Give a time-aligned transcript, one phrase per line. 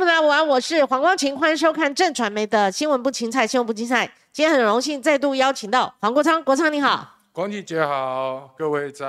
[0.00, 4.10] 众朋友们，我是黄光琴，欢迎收看正传媒的新闻不青菜，新闻不青菜。
[4.32, 9.06] 今天很荣幸再度邀请到黄国昌，国昌你好，光琴姐好，各位在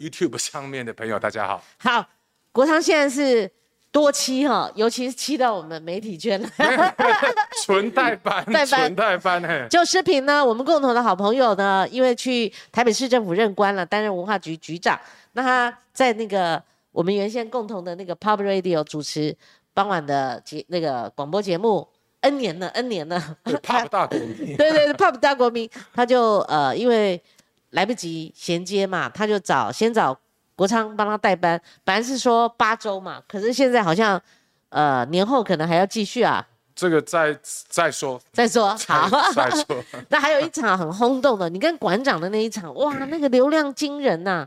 [0.00, 1.62] YouTube 上面的朋友大家好。
[1.76, 2.06] 好，
[2.52, 3.50] 国昌现在是
[3.92, 6.48] 多期哈，尤其是期到我们媒体圈了，
[7.66, 9.66] 纯代班，代班纯代班嘿。
[9.68, 14.98] 就视频呢，我们共同的好朋友呢，因为去台北市政府任官了，担任文化局局长。
[15.32, 16.62] 那他在那个
[16.92, 19.36] 我们原先共同的那个 Pub Radio 主持
[19.72, 21.86] 傍晚的节那个广播节目
[22.20, 27.22] N 年了，N 年了，对，Pop 大国民，对对对，Pop 大国民，他就呃因为
[27.70, 30.18] 来不及衔接嘛，他就找先找
[30.54, 34.20] 国昌帮他代班，本来是说八周嘛，可是现在好像
[34.68, 37.34] 呃年后可能还要继续啊，这个再
[37.68, 39.32] 再说，再说再好。
[39.32, 39.64] 再说。
[40.10, 44.46] 那还有一场很轰动的，你跟馆长的那一场，哇，那个流量惊人呐、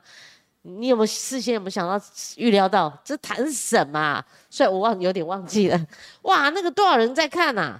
[0.64, 2.04] 你有没有事先有没有想到
[2.38, 4.26] 预料到这谈什么、啊？
[4.50, 5.88] 虽然我忘有点忘记了，
[6.24, 7.80] 哇，那个多少人在看呐、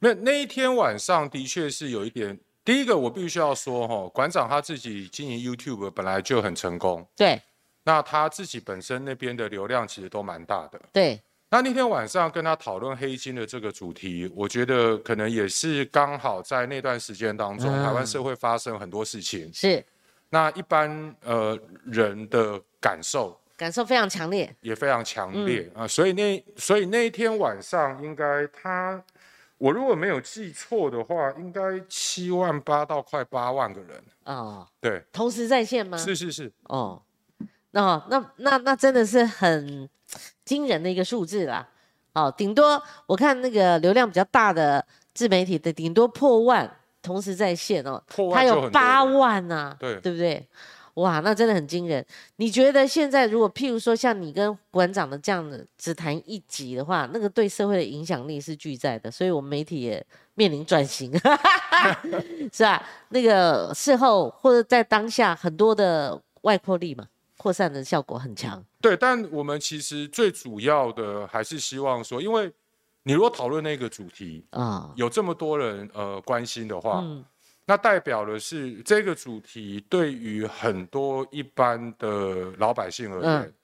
[0.00, 2.38] 那那一天晚上的确是有一点。
[2.64, 7.40] 第一个，我必须要说哈，馆长他自己经营 YouTube 本来就很成功，对
[7.84, 10.80] 那他自己本身那边的流量其实都蛮大的。
[10.90, 19.52] 对，那那天晚上跟他讨论黑金的这个主题，我觉得可能也是刚好在那段时间当中，嗯台湾社会发生很多事情。
[19.52, 19.84] 是
[20.30, 29.00] 那一般呃人的感受感受非常强烈，也非常强烈、嗯啊，所以那所以那一天晚上应该他，
[29.58, 34.02] 我如果没有记错的话，应该七万八到快八万个人。
[34.24, 35.96] 哦，对，同时在线吗？
[35.96, 37.00] 是是是，哦，
[37.70, 39.88] 那那那那真的是很
[40.44, 41.68] 惊人的一个数字啦。
[42.14, 50.44] 哦，顶多我看那个流量比较大的自媒体的，顶多破万同时在线哦，它破万就很多有八万呐、对对不对？
[50.94, 52.04] 哇，那真的很惊人。
[52.36, 61.12] 你觉得现在如果譬如说像你跟馆长的这样的只谈一集的话，那个对社会的影响力是巨在的，所以我们媒体也面临转型，
[62.52, 62.86] 是吧？
[63.08, 67.04] 那个事后或者在当下很多的外扩力嘛，
[67.36, 68.64] 扩散的效果很强。
[68.80, 72.52] 对，但我们其实最主要的还是希望说，因为
[73.04, 77.24] 你如果讨论那个主题，啊、有这么多人呃关心的话，嗯。
[77.66, 83.54] 那代表的是这个主题对于很多一般的老百姓而言，嗯。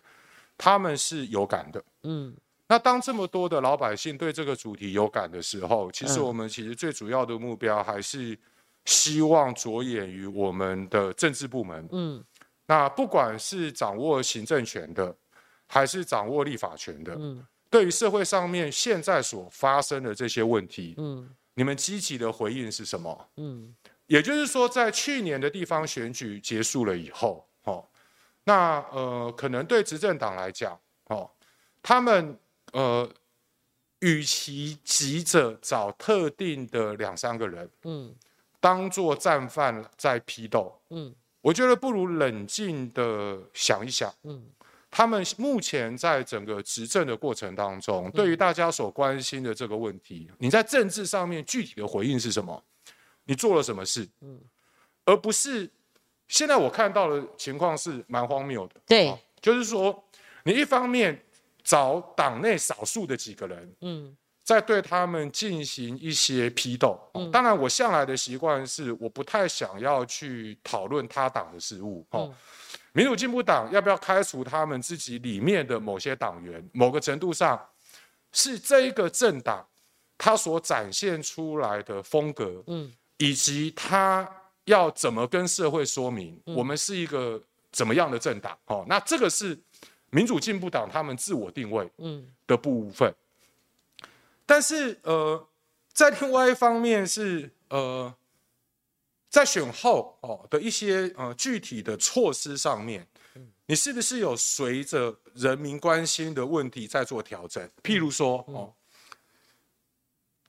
[0.57, 1.83] 他们是有感的。
[2.05, 2.35] 嗯。
[2.69, 6.25] 那当这么多的老百姓对这个主题有感的时候，其实嗯。
[6.25, 8.39] 我们其实最主要的目标还是
[8.85, 11.89] 希望着眼于我们的政治部门。
[11.93, 12.23] 嗯。
[12.67, 15.15] 那不管是掌握行政权的，
[15.67, 21.31] 还是掌握立法权的，嗯对于社会上面现在所发生的这些问题，嗯。
[21.55, 23.29] 你们积极的回应是什么？
[23.37, 23.75] 嗯。
[24.07, 27.87] 也就是说，在去年的地方选举结束了以后，哦，
[28.45, 31.31] 那呃，可能对执政党来讲，哦，
[31.81, 32.37] 他们
[32.73, 33.09] 呃，
[34.01, 38.15] 与其急着找特定的两三个人嗯。
[38.59, 41.15] 当做战犯在批斗，嗯。
[41.43, 44.45] 我觉得不如冷静的想一想，嗯
[44.91, 52.63] 他们目前在整个执政的过程当中，对于大家所关心的这个问题，你在政治上面具体的回应是什么？
[53.25, 54.09] 你做了什么事？
[55.05, 55.71] 而不是
[56.27, 58.75] 现在我看到的情况是蛮荒谬的。
[58.87, 60.05] 对哦就是说，
[60.45, 61.25] 你一方面
[61.63, 67.01] 找党内少数的几个人，嗯在对他们进行一些批斗。
[67.13, 72.05] 哦当然，我向来的习惯是，我不太想要去讨论他党的事务。
[72.11, 72.35] 哦，嗯
[72.93, 76.69] 民主进步党要不要开除他们自己里面的某些党员？
[76.73, 77.61] 某个程度上，
[78.33, 79.67] 是这一个政党
[80.19, 84.29] 他所展现出来的风格，嗯以及他
[84.65, 88.59] 要怎么跟社会说明，我们是一个怎么样的政党。
[88.67, 89.59] 哦，那这个是
[90.11, 91.91] 民主进步党他们自我定位。
[91.99, 93.15] 嗯的部分。
[94.45, 95.49] 但是呃，
[95.93, 98.13] 在另外一方面是呃，
[99.31, 103.07] 在选后哦的一些呃具体的措施上面，
[103.67, 107.67] 你是不是有随着人民关心的问题在做调整？
[107.83, 108.75] 譬如说哦，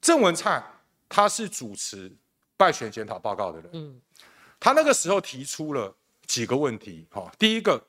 [0.02, 0.62] 郑文灿
[1.08, 2.12] 他是主持
[2.58, 4.02] 败选检讨报告的人，嗯。
[4.60, 5.96] 他那个时候提出了
[6.26, 7.84] 几个问题，哈、哦，第一个，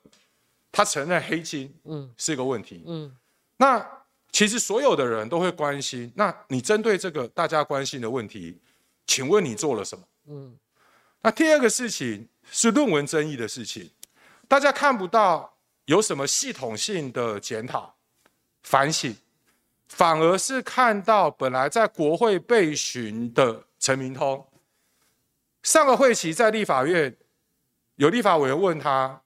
[0.70, 2.12] 他承认黑金嗯。
[2.18, 3.16] 是一个问题，嗯。
[3.56, 8.58] 那其实所有的人都会关心，那你针对这个大家关心的问题，
[9.06, 10.04] 请问你做了什么？
[10.26, 10.58] 嗯
[11.22, 13.90] 那第二个事情是论文争议的事情，
[14.48, 17.94] 大家看不到有什么系统性的检讨、
[18.62, 19.14] 反省，
[19.88, 24.44] 反而是看到本来在国会被询的陈明通，
[25.62, 27.16] 上个会期在立法院
[27.96, 29.22] 有立法委员问他，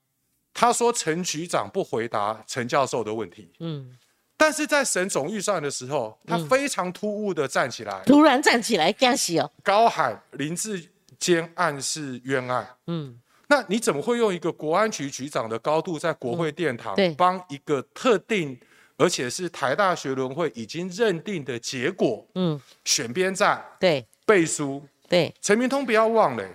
[0.53, 3.51] 他说陈局长不回答陈教授的问题。
[3.59, 3.97] 嗯。
[4.39, 10.87] 但是在审总预算的时候，他非常突兀的站起来，突然站起来，干死哦，高喊林志
[11.19, 12.67] 坚案是冤案。
[12.87, 18.59] 嗯，那你怎么会用一个国安局局长的高度在国会殿堂帮一个特定，
[18.97, 24.85] 而且是台大学轮会已经认定的结果，嗯，选边站对背书？
[25.07, 26.45] 对，陈明通不要忘了，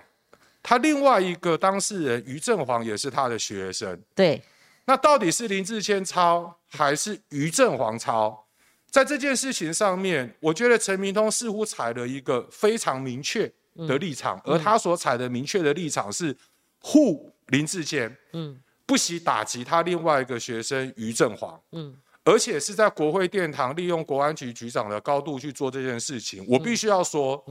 [0.62, 3.99] 他另外一个当事人于正煌也是他的学生。
[4.14, 4.43] 对，
[4.85, 8.47] 那到底是林志谦抄还是于正煌抄？
[8.91, 16.37] 在这件事情上面，我觉得陈明通似乎踩了一个非常明确的立场，而他所采的明确的立场是
[16.79, 27.45] 护林志坚，嗯，不惜打击他另外一个学生于正煌，嗯，而且是在国会殿堂利用国安局局长的高度去做这件事情，我必须要说，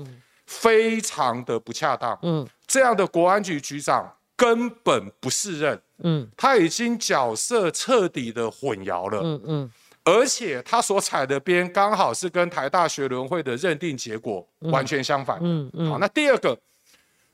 [0.46, 6.30] 非常的不恰当，嗯，这样的国安局局长根本不是任，嗯。
[6.36, 9.72] 他已经角色彻底的混淆了，嗯嗯
[10.04, 15.40] 而且他所踩的边刚好是跟台大学轮会的认定结果完全相反。
[15.42, 16.58] 嗯嗯，好，那第二个，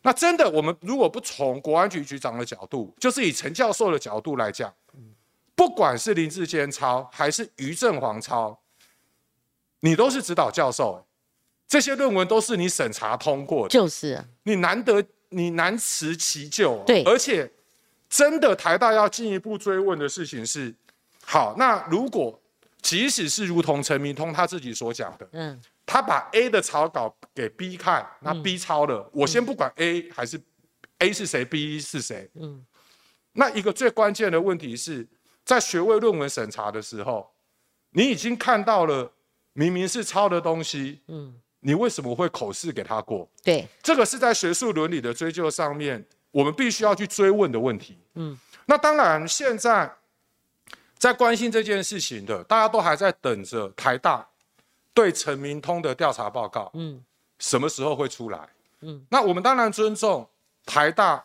[0.02, 4.74] 那真的我们如果不从国安局局长的角度，就是以陈教授的角度来讲，
[5.56, 8.60] 不管是林志坚抄还是于正煌抄，
[9.80, 11.06] 你都是指导教授，
[11.68, 16.84] 这些论文都是你审查通过的，就是啊，你难得你难辞其咎。
[16.86, 17.50] 对而且
[18.10, 20.76] 真的台大要进一步追问的事情是，
[21.24, 22.38] 好，那如果
[22.82, 25.62] 即使是如同陈明通他自己所讲的，嗯。
[25.86, 30.38] 他把 A 的草稿给 B 看，那 B 抄了，我先不管 A 还是
[31.00, 32.66] A 是谁，B 是谁，嗯。
[33.32, 35.08] 那一个最关键的问题是
[35.46, 37.32] 在学位论文审查的时候，
[37.92, 39.14] 你已经看到了
[39.54, 43.30] 明明是抄的东西，嗯，你为什么会口试给他过？
[43.42, 47.98] 对，这个是在学术伦理的追究上面，我们必须要去追问的问题。
[48.16, 49.90] 嗯，那当然，现在
[50.98, 54.28] 在关心这件事情的，大家都还在等着台大
[54.94, 57.04] 对陈明通的调查报告，嗯。
[57.40, 58.50] 什么时候会出来？
[58.82, 60.28] 嗯，那我们当然尊重
[60.66, 61.24] 台大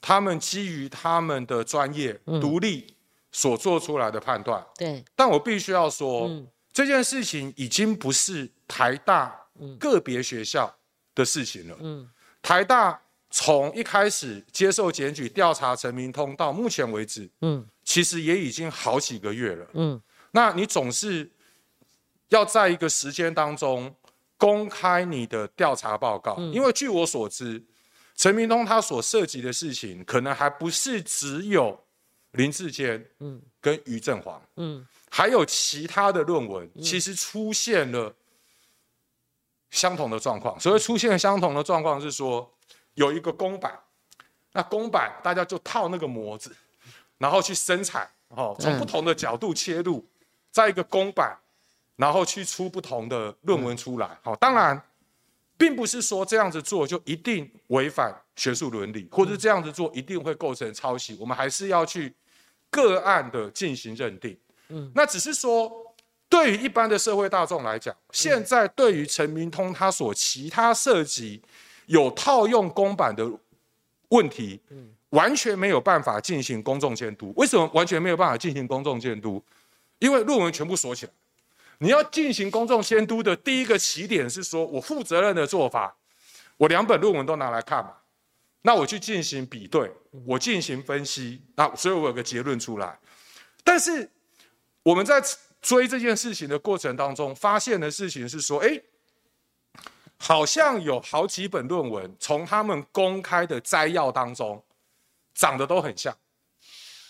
[0.00, 2.40] 他们基于他们的专业、嗯。
[2.40, 2.94] 独立
[3.32, 6.46] 所做出来的判断，对，但我必须要说，嗯。
[6.72, 9.36] 这件事情已经不是台大
[9.80, 10.72] 个别学校
[11.12, 11.76] 的事情了。
[11.80, 12.08] 嗯。
[12.40, 19.66] 台大从一开始接受检举调查陈明通到目前为止，嗯其实也已经好几个月了。
[19.74, 21.30] 嗯那你总是
[22.28, 23.94] 要在一个时间当中
[24.36, 27.62] 公开你的调查报告，因为据我所知，
[28.14, 31.78] 陈明通他所涉及的事情，可能还不是只有
[32.32, 34.40] 林志坚嗯跟于振煌。
[34.56, 38.14] 嗯还有其他的论文，其实出现了
[39.70, 40.60] 相同的状况。
[40.60, 42.54] 所谓出现相同的状况是说，
[42.98, 43.78] 有一个公版，
[44.52, 46.54] 那公版大家就套那个模子，
[47.16, 50.04] 然后去生产，哦，从不同的角度切入，
[50.50, 51.38] 在一个公版，
[51.94, 54.18] 然后去出不同的论文出来。
[54.24, 54.82] 好，当然，
[55.56, 61.16] 并不是说这样子做就一定违反学术伦理，或者是这样子做一定会构成抄袭。
[61.20, 62.12] 我们还是要去
[62.68, 64.36] 个案的进行认定。
[64.70, 65.70] 嗯那只是说，
[66.28, 71.40] 对于一般的社会大众来讲，现在对于陈明通他所其他涉及
[71.88, 73.28] 有套用公版的
[74.08, 74.60] 问题，
[75.10, 77.32] 完全没有办法进行公众监督。
[77.36, 79.42] 为什么完全没有办法进行公众监督？
[79.98, 81.12] 因为论文全部锁起来。
[81.78, 85.96] 你要进行公众监督的第一个起点是说，我负责任的做法，
[86.56, 87.92] 我两本论文都拿来看嘛，
[88.62, 89.90] 那我去进行比对，
[90.26, 92.98] 我进行分析，那所以我有个结论出来。
[93.62, 94.10] 但是
[94.82, 95.22] 我们在
[95.62, 98.80] 追这件事情的过程当中，发现的事情是说，哎，
[100.18, 104.62] 好像有好几本论文从他们公开的摘要当中，
[105.34, 106.14] 长得都很像，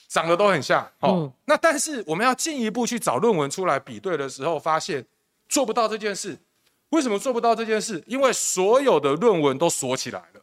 [0.08, 0.84] 长得都很像。
[1.00, 5.04] 哦，嗯那但是我们要进一步去找论文出来比对的时候，发现
[5.48, 6.38] 做不到这件事。
[6.90, 8.02] 为什么做不到这件事？
[8.06, 10.40] 因为所有的论文都锁起来了。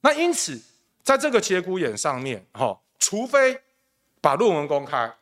[0.00, 0.60] 那因此，
[1.04, 3.60] 在这个节骨眼上面，哈、除非
[4.20, 5.14] 把论文公开，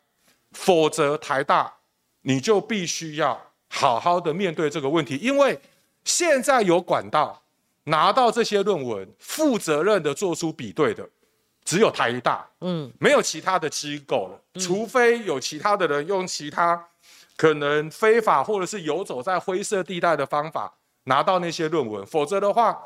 [0.53, 1.71] 否则台大
[2.23, 3.39] 你就必须要
[3.69, 5.61] 好好的面对这个问题，因为
[6.05, 7.43] 现在有管道
[7.85, 11.09] 拿到这些论文，负责任的做出比对的，
[11.65, 16.89] 只有台大，嗯没有其他的机构了，除非有其他的人用其他
[17.37, 22.79] 可能非法或者是游走在灰色地带的方法拿到那些论文，否则的话，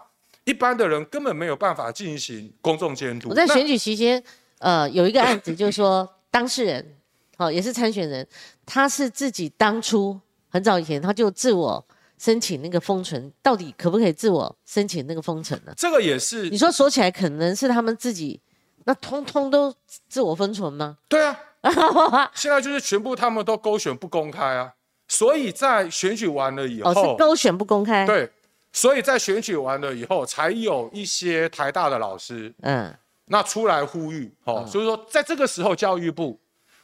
[0.44, 3.28] 一般的人根本没有办法进行公众监督。
[3.30, 4.22] 我在选举期间，
[4.58, 6.96] 呃，有一个案子，就是说当事人，
[7.36, 8.26] 好、也是参选人，
[8.64, 10.18] 他是自己当初
[10.48, 11.84] 很早以前他就自我
[12.18, 15.72] 申请那个封存，到底可不可以自我申请那个封存呢？
[15.76, 18.40] 这个也是你说锁起来可能是他们自己，
[18.84, 19.74] 那通通都
[20.08, 20.96] 自我封存吗？
[21.08, 21.36] 对啊，
[22.34, 24.72] 现在就是全部他们都勾选不公开啊，
[25.08, 28.30] 所以在选举完了以后，哦，是勾选不公开。，对，
[28.72, 32.94] 所以在选举完了以后，才有一些台大的老师嗯，
[33.26, 36.38] 那出来呼吁，哦，所以说在这个时候，教育部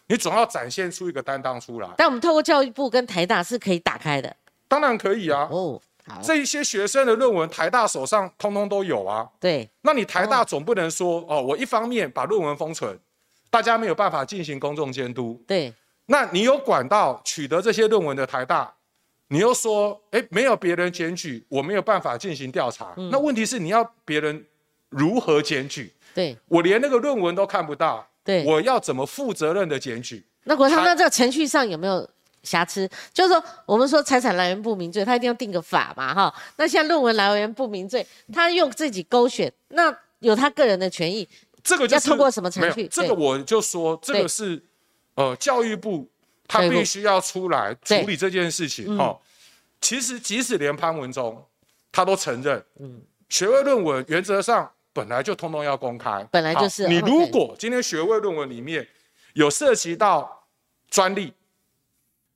[0.08, 4.34] 你总要展现出一个担当出来，但我们透过教育部跟台大是可以打开的。
[4.70, 5.50] 当然可以啊，
[6.22, 9.28] 这一些学生的论文，台大手上通通都有啊。
[9.40, 12.96] 对，那你台大总不能说哦，我一方面把论文封存，
[13.50, 15.42] 大家没有办法进行公众监督。
[15.44, 15.74] 对，
[16.06, 18.72] 那你有管道取得这些论文的台大，
[19.26, 22.94] 你又说，哎，没有别人检举，我没有办法进行调查。
[22.96, 24.46] 嗯那问题是你要别人
[24.88, 25.92] 如何检举？
[26.14, 28.44] 对，我连那个论文都看不到，对。
[28.44, 30.24] 我要怎么负责任的检举？
[30.44, 32.08] 那国昌，台那这个程序上有没有
[32.42, 32.88] 瑕疵？
[33.12, 36.34] 就是说，我们说财产来源不明罪，他一定要定个法嘛，哈。
[36.56, 41.28] 那像论文来源不明罪，他用自己勾选，那有他个人的权益，
[41.62, 44.62] 这个就是要通过什么程序这个我就说，这对个是
[45.14, 46.08] 呃教育部
[46.46, 49.18] 他必须要出来处理这件事情嗯哈、
[49.80, 51.46] 其实即使连潘文忠
[51.92, 58.86] 他都承认，嗯，学位论文原则上本来就通通要公开，本来就是你如果今天学位论文里面
[59.34, 60.46] 有涉及到
[60.90, 61.32] 专利，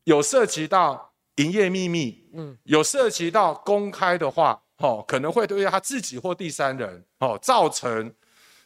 [0.04, 8.12] 有涉及到营业秘密，嗯，有涉及到公开的话，哦，可能会对他自己或第三人，哦，造成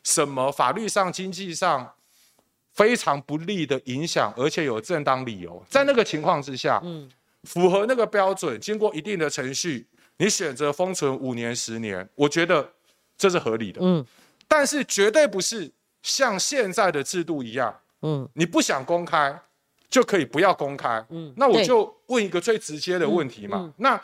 [0.05, 1.95] 什么法律上、经济上
[2.75, 5.65] 非常不利的影响，而且有正当理由。
[5.69, 7.11] 在那个情况之下，嗯，
[7.45, 9.87] 符合那个标准，经过一定的程序，
[10.19, 12.73] 你选择封存五年、十年，我觉得
[13.17, 13.81] 这是合理的。
[13.83, 14.05] 嗯。
[14.51, 15.71] 但是绝对不是
[16.03, 19.39] 像现在的制度一样，嗯，你不想公开
[19.89, 21.05] 就可以不要公开。
[21.11, 24.01] 嗯，那我就问一个最直接的问题嘛，嗯那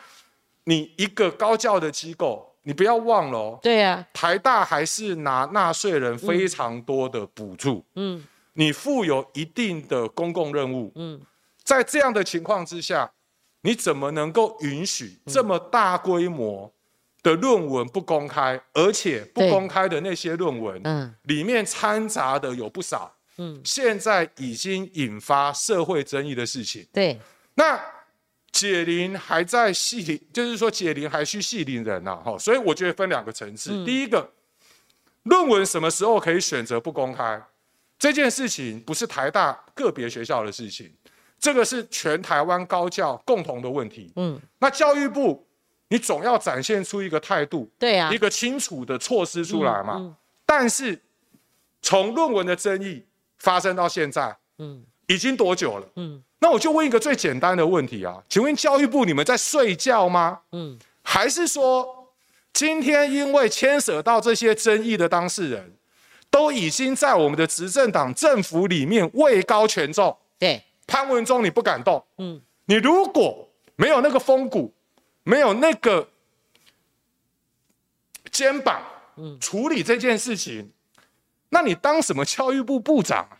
[0.65, 11.21] 你一个高教的机构，你不要忘了哦，对啊，台大还是拿纳税人非常多的补助，嗯你负有一定的公共任务，嗯，
[11.63, 13.11] 在这样的情况之下，
[13.61, 16.71] 你怎么能够允许这么大规模
[17.21, 21.13] 的论文不公开，而且不公开的那些论文，嗯。
[21.23, 26.85] 里面掺杂的有不少，嗯，现在已经引发社会争议的事情。
[26.93, 27.19] 对，
[27.55, 27.79] 那
[28.51, 33.83] 解铃还在系铃，就是说解铃还需系铃人呐、哈，所以我觉得分两个层次。
[33.83, 34.31] 第一个，
[35.23, 37.41] 论文什么时候可以选择不公开，
[37.99, 40.93] 这件事情不是台大个别学校的事情，
[41.39, 44.11] 这个是全台湾高教共同的问题。
[44.15, 45.45] 嗯，那教育部，
[45.89, 49.95] 你总要展现出一个态度，对啊一，个清楚的措施出来嘛。
[49.97, 50.15] 嗯
[50.47, 51.01] 但是
[51.81, 53.03] 从论文的争议
[53.45, 54.83] 发生到现在，嗯。
[55.07, 55.87] 已经多久了？
[55.97, 56.23] 嗯。
[56.39, 60.39] 那我就问一个最简单的问题啊，请问教育部你们在睡觉吗？
[60.51, 60.79] 嗯。
[61.03, 62.11] 还是说
[62.51, 65.73] 今天因为牵涉到这些争议的当事人，
[66.31, 70.17] 都已经在我们的执政党政府里面位高权重？
[70.39, 72.41] 对，潘文忠你不敢动，嗯。
[72.65, 74.73] 你如果没有那个风骨，
[75.21, 76.09] 没有那个
[78.31, 78.81] 肩膀，
[79.17, 79.37] 嗯。
[79.39, 80.71] 处理这件事情，
[81.55, 83.39] 那你当什么教育部部长啊？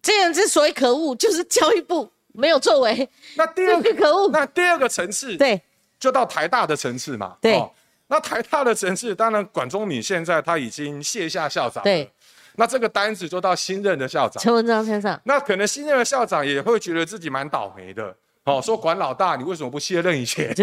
[0.00, 4.30] 这人之所以可恶，就是教育部没有作为，那第二个，可恶。
[4.32, 5.60] 那第二个层次，对，
[6.00, 7.26] 就到台大的层次嘛。
[7.26, 7.62] 哦对
[8.06, 12.08] 那台大的层次，当然管中敏现在他已经卸下校长，对，
[12.56, 14.42] 那这个单子就到新任的校长。
[14.42, 20.54] 陈文章先生，那可能新任的校长也会觉得自己蛮倒霉的，哦，说管老大，你为什么不卸任以前，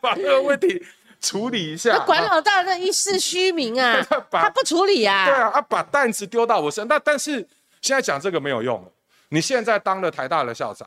[0.00, 0.82] 把这个问题
[1.22, 1.92] 处理一下？
[1.92, 5.24] 那管老大那一世虚名啊， 把他不处理啊。
[5.24, 7.36] 对啊，他，把担子丢到我身，那但是
[7.80, 8.88] 现在讲这个没有用了。
[9.28, 10.86] 你现在当了台大的校长，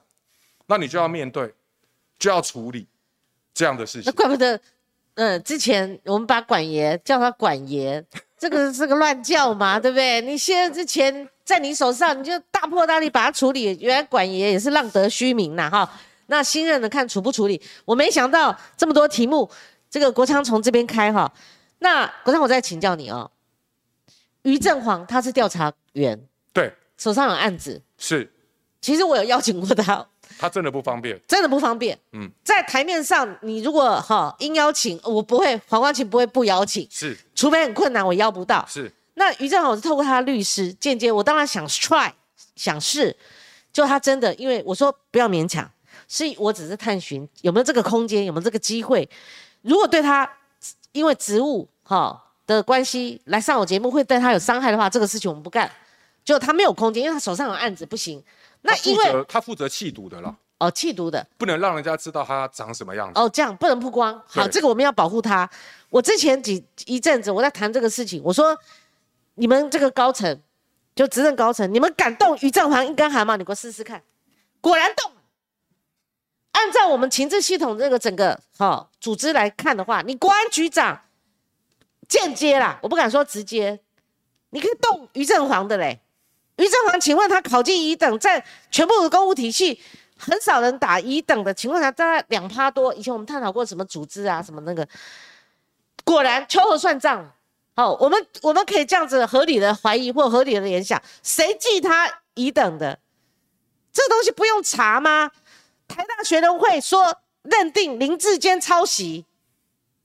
[0.68, 1.52] 那你就要面对，
[2.20, 2.86] 就要处理
[3.54, 4.14] 这样的事那情。
[4.14, 4.60] 怪不得，
[5.16, 8.06] 呃，之前我们把管爷叫他管爷，
[8.38, 10.22] 这个是个乱叫嘛，对不对？
[10.22, 13.78] 你现在之前在你手上，你就大破大立把它处理。
[13.80, 15.90] 原来管爷也是浪得虚名呐，哈。
[16.28, 19.48] 那新任的看处不处理，我没想到这么多题目，
[19.96, 21.32] 这个国昌从这边开哈。
[21.80, 23.32] 那国昌，我再请教你哦，
[24.42, 26.22] 于正煌他是调查员，
[26.52, 28.30] 对，手上有案子，是
[28.82, 30.06] 其实我有邀请过他，
[30.38, 31.18] 他真的不方便。
[31.26, 31.98] 真的不方便。
[32.12, 38.66] 嗯嗯，在台面上，你如果哈应邀请，我不会，黄光琴不会不邀请，是除非很困难，我邀不到。
[38.68, 42.12] 是，那于正好我是透过他的律师间接，我当然想 try
[42.58, 43.16] 想试，
[43.72, 45.72] 就他真的，因为我说不要勉强，
[46.10, 49.10] 是我只是探寻有没有这个空间，有没有这个机会。
[49.66, 50.30] 如果对他
[50.92, 55.70] 因为职务哈的关系来上我节目会对他有伤害的话，这个事情我们不干。
[56.24, 58.24] 就他没有空间，因为他手上有案子，不行。
[58.62, 63.20] 那因为他负责气毒的了，哦气毒的，不能让人家知道他长什么样子。
[63.20, 64.20] 哦，这样不能曝光。
[64.28, 65.50] 好，这个我们要保护他。
[65.90, 68.58] 我之前几一阵子我在谈这个事情，我说
[69.36, 70.40] 你们这个高层
[70.96, 73.36] 就执政高层，你们敢动于正煌一根汗吗？
[73.36, 74.02] 你给我试试看。
[74.62, 75.12] 果然动。
[76.56, 81.02] 按照我们情治系统这个整个哈组织来看的话，你国安局长
[82.08, 83.78] 间接啦，我不敢说直接，
[84.52, 86.00] 你可以动于正煌的嘞。
[86.56, 89.78] 于正煌，请问他考进乙等，在全部的公务体系
[90.18, 92.94] 很少人打乙等的情况下，大概两趴多。
[92.94, 94.88] 以前我们探讨过什么组织啊，什么那个，
[96.06, 97.30] 果然秋后算账。
[97.76, 102.98] 好，我们我们可以这样子合理的怀疑或合理的联想，谁记他乙等的？
[103.92, 105.32] 这东西不用查吗？
[105.88, 109.26] 台大学生会说认定林志坚抄袭，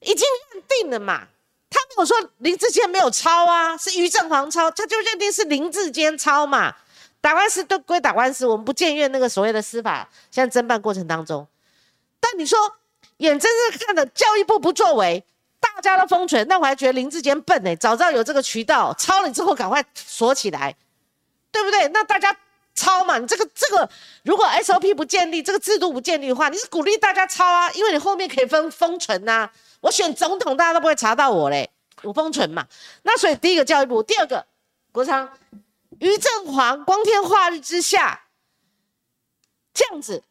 [0.01, 1.29] 已经认定了嘛？
[1.71, 6.75] 他没有说林志坚没有抄啊，是于正煌抄，他就认定是林志坚抄嘛。
[7.21, 11.47] 打官司都归打官司，我们不僭越那个所谓的司法现在侦办过程当中。
[12.19, 12.59] 但你说
[13.19, 15.23] 眼睁睁看着教育部不作为，
[15.61, 20.75] 大家都封存，那我还觉得林志坚笨呢，早知道有这个渠道，抄了之后赶快锁起来，
[21.53, 21.87] 对不对？
[21.89, 22.35] 那大家
[22.81, 23.89] 抄嘛，你这个这个
[24.25, 29.51] 如果 SOP 不建立，这个制度不建立的话，你是鼓励大家抄啊，因为你后面可以封封存呐。
[29.83, 31.69] 我选总统，大家都不会查到我嘞，
[32.03, 32.67] 我封存嘛。
[33.03, 34.47] 那所以第一个教育部，第二个
[34.93, 35.29] 国昌，
[35.99, 38.23] 于正煌光天化日之下
[39.75, 40.23] 这样子，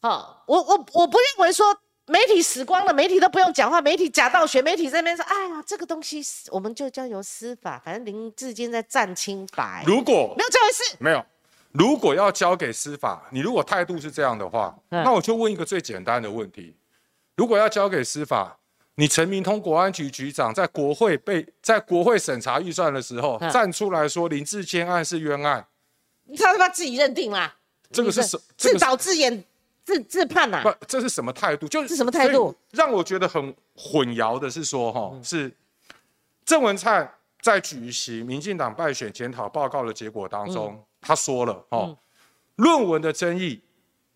[0.00, 11.24] 哦，我我我不认为说媒体死光了，媒体都不用讲话，媒体假道学，媒体这边说，哎呀，这个东西我们就交由司法，反正林志坚在占清白，如果没有这回事，没有，
[11.78, 16.74] 如果要交给司法，你如果态度是这样的话，那我就问一个最简单的问题：
[17.36, 18.58] 如果要交给司法？
[18.96, 25.64] 你陈明通国安局局长在国会被在国会审查预算的时候站出来说林志坚案是冤案，
[26.36, 27.54] 他他妈自己认定啦？
[27.92, 29.44] 这个是什自导自演
[29.84, 30.62] 自自判呐？
[30.64, 31.68] 不，这是什么态度？
[31.68, 32.52] 就是什么态度？
[32.72, 35.52] 让我觉得很混淆的是说，哈，是
[36.44, 37.08] 郑文灿
[37.40, 41.98] 在举行民进党败选检讨报告的结果当中，他说了，哦，
[42.56, 43.62] 论文的争议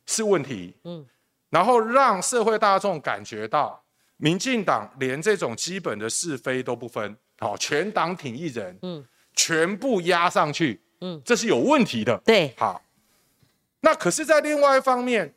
[0.07, 1.07] 是问题，嗯，
[1.51, 3.81] 然后让社会大众感觉到。
[4.19, 12.16] 民进党连这种基本的是非都不分，好，全党挺一人，嗯，全部压上去，嗯，这是有问题的。
[12.25, 12.81] 对，好，
[13.81, 15.35] 那可是，在另外一方面，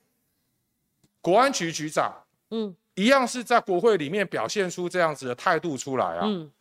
[1.20, 2.14] 国安局局长，
[2.52, 6.52] 嗯，一样是在国会里面表现出这样子的态度出来啊，嗯，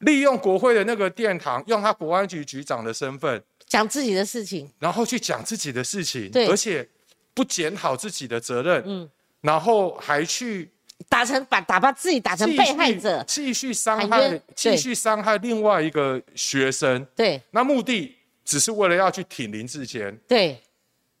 [0.00, 6.88] 利用国会的那个殿堂，用他国安局局长的身份讲自己的事情，然后去讲自己的事情，对，而且
[7.32, 10.70] 不检讨自己的责任，嗯，然后还去。
[11.08, 17.04] 打成把打把自己打成被害者，继续伤害，继续伤害另外一个学生。
[17.16, 20.16] 对，那目的只是为了要去挺林志坚。
[20.28, 20.56] 对，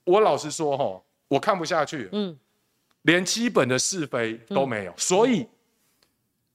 [0.04, 2.08] 我老实说哈，我看不下去。
[2.12, 2.38] 嗯，
[3.02, 4.94] 连基本的是非都没有。
[4.96, 5.44] 所以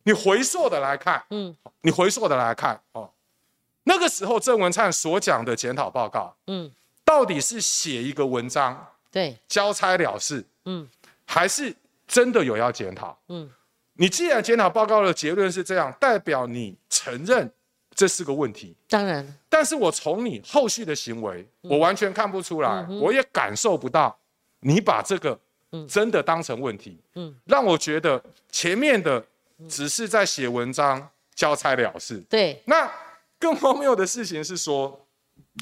[0.03, 3.11] 你回溯的来看，嗯，你回溯的来看哦，
[3.83, 6.71] 那个时候郑文灿所讲的检讨报告，嗯，
[7.03, 10.87] 到底是写一个文章，对，交差了事，嗯，
[11.25, 11.75] 还是？
[12.11, 13.47] 真的有要检讨，嗯，
[13.93, 17.47] 你既然检讨报告的结论是这样，代表你承认
[17.93, 18.75] 这是个问题。
[18.87, 24.17] 当然，但是我从你后续的行为，我完全看不出来，我也感受不到
[24.61, 25.39] 你把这个
[25.87, 28.19] 真的当成问题，嗯，让我觉得
[28.51, 29.23] 前面的
[29.69, 32.17] 只是在写文章交差了事。
[32.27, 32.91] 对，那
[33.39, 35.07] 更荒谬的事情是说，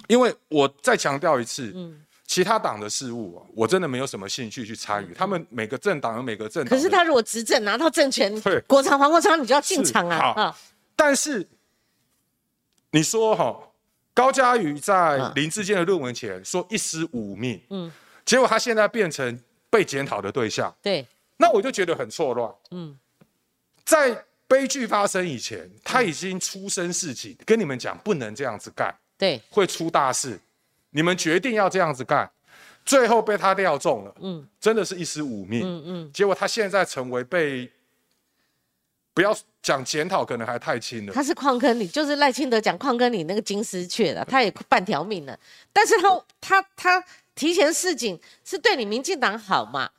[0.08, 2.04] 因为我再强调一次，嗯。
[2.30, 5.14] 其他党的事务，啊我真的没有什么兴趣去参与。
[5.14, 6.70] 他们每个政党有每个政党。
[6.70, 10.34] 可是他如果执政拿到政权，对，国昌黄国昌，你就要进场啊。
[10.34, 10.58] 好，
[10.94, 11.48] 但是
[12.92, 13.58] 你说哈，
[14.14, 17.90] 高嘉瑜在林志坚的论文前说一尸五命，嗯，
[18.26, 22.54] 结果他现在变成被检讨的对象，对，那我就觉得很错乱。
[22.72, 23.00] 嗯，
[23.86, 30.40] 在悲剧发生以前，他已经出生事情，跟你们讲不能这样子干，对，会出大事。
[30.92, 32.30] 你们决定要这样子干，
[32.86, 37.70] 最后被他料中了，嗯，真的是一尸五命，嗯嗯，结果他现在成为被，
[39.14, 41.14] 不要讲检讨，可能还太轻了。
[41.14, 45.38] 他是矿坑里，就是赖清德讲矿坑里那个金丝雀了， 他也半条命了。
[45.74, 47.04] 但是他他他
[47.36, 49.92] 提前示警，是对你民进党好嘛？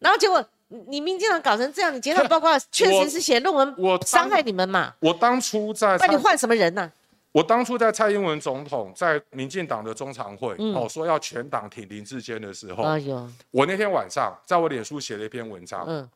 [0.00, 0.44] 然后结果
[0.88, 4.94] 你民进党搞成这样，你检讨报告确实是写论文，我伤害你们嘛？
[5.00, 6.90] 我当初在，那你换什么人呢？
[7.32, 13.26] 我当初在蔡英文总统在民进党的中常会哦说要全党挺林志坚的时候，哎呦。
[13.50, 16.06] 我那天晚上在我脸书写了一篇文章，嗯，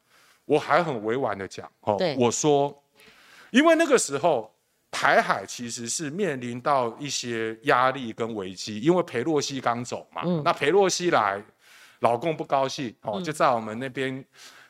[0.45, 2.83] 我还很委婉的讲哦，我说，
[3.51, 4.53] 因为那个时候
[4.91, 10.43] 台海其实是面临到一些压力跟危机，因为裴洛西刚走嘛，嗯。
[10.45, 11.43] 那裴洛西来，
[12.01, 14.25] 老公不高兴哦，就在我们那边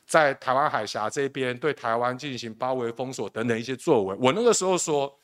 [0.06, 5.18] 在台湾海峡这边对台湾进行包围封锁等等一些作为，我那个时候说。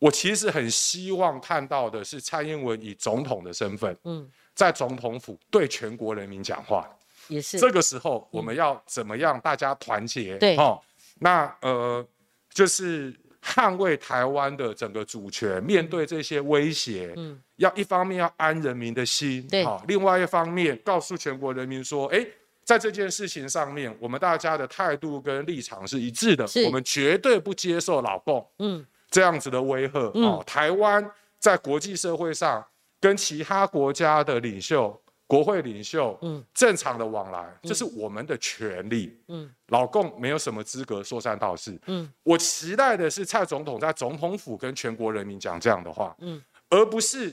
[0.00, 6.88] 我其实很希望看到的是蔡英文以总统的身份，嗯，在总统府对全国人民讲话。
[7.28, 9.38] 也是这个时候我们要怎么样？
[9.40, 10.80] 大家团结，对哦，
[11.18, 12.02] 那呃，
[12.48, 22.26] 就是捍卫台湾的整个主权，面对这些威胁，嗯，要一方面要安人民的心，对好，另外一方面告诉全国人民说，哎。
[22.62, 29.98] 在这件事情上面，我们大家的态度跟立场是一致的，我们绝对不接受老共嗯这样子的威吓。
[30.14, 31.04] 嗯哦，台湾
[31.40, 32.64] 在国际社会上
[33.00, 34.96] 跟其他国家的领袖、
[35.30, 36.44] 国会领袖，嗯。
[36.52, 39.16] 正常的往来，这是我们的权利。
[39.28, 39.48] 嗯。
[39.68, 41.78] 老共没有什么资格说三道四。
[41.86, 42.12] 嗯。
[42.24, 46.42] 我期待的是蔡总统在总统府跟全国人民讲这样的话，嗯。
[46.68, 47.32] 而不是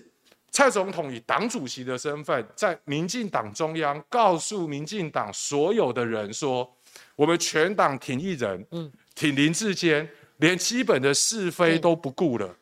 [0.52, 6.72] 蔡总统以党主席的身份，在民进党中央告诉民进党所有的人说，
[7.16, 8.92] 我们全党挺一人，嗯。
[9.16, 10.08] 挺林志坚，
[10.38, 12.46] 连基本的是非都不顾了。
[12.46, 12.56] 嗯，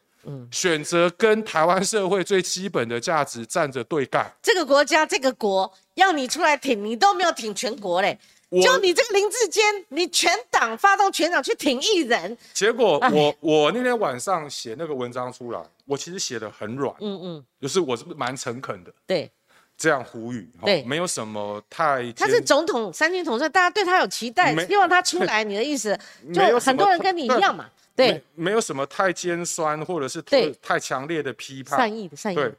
[0.51, 8.19] 选择跟台湾社会最基本的价值站着对干，这个国家这个国要你出来挺，你都没有挺全国嘞。
[8.63, 13.09] 就你这个林志坚，你全党发动全党去挺一人，结果哎。
[13.11, 18.93] 我我那天晚上写那个文章出来，我其实写的很软，嗯嗯，就是我是蛮诚恳的。
[19.05, 19.29] 对，
[19.77, 20.83] 这样呼吁，哈对。
[20.83, 25.43] 没有什么太他是尖总统三军统帅，大家对他有期待，希望他出来。
[25.43, 25.97] 你的意思，
[26.33, 28.11] 就很多人跟你一样嘛，对。
[28.11, 30.51] 没，没有什么太尖酸或者是对。
[30.51, 32.45] 太太强烈的批判，善意的善意对。
[32.45, 32.55] 的，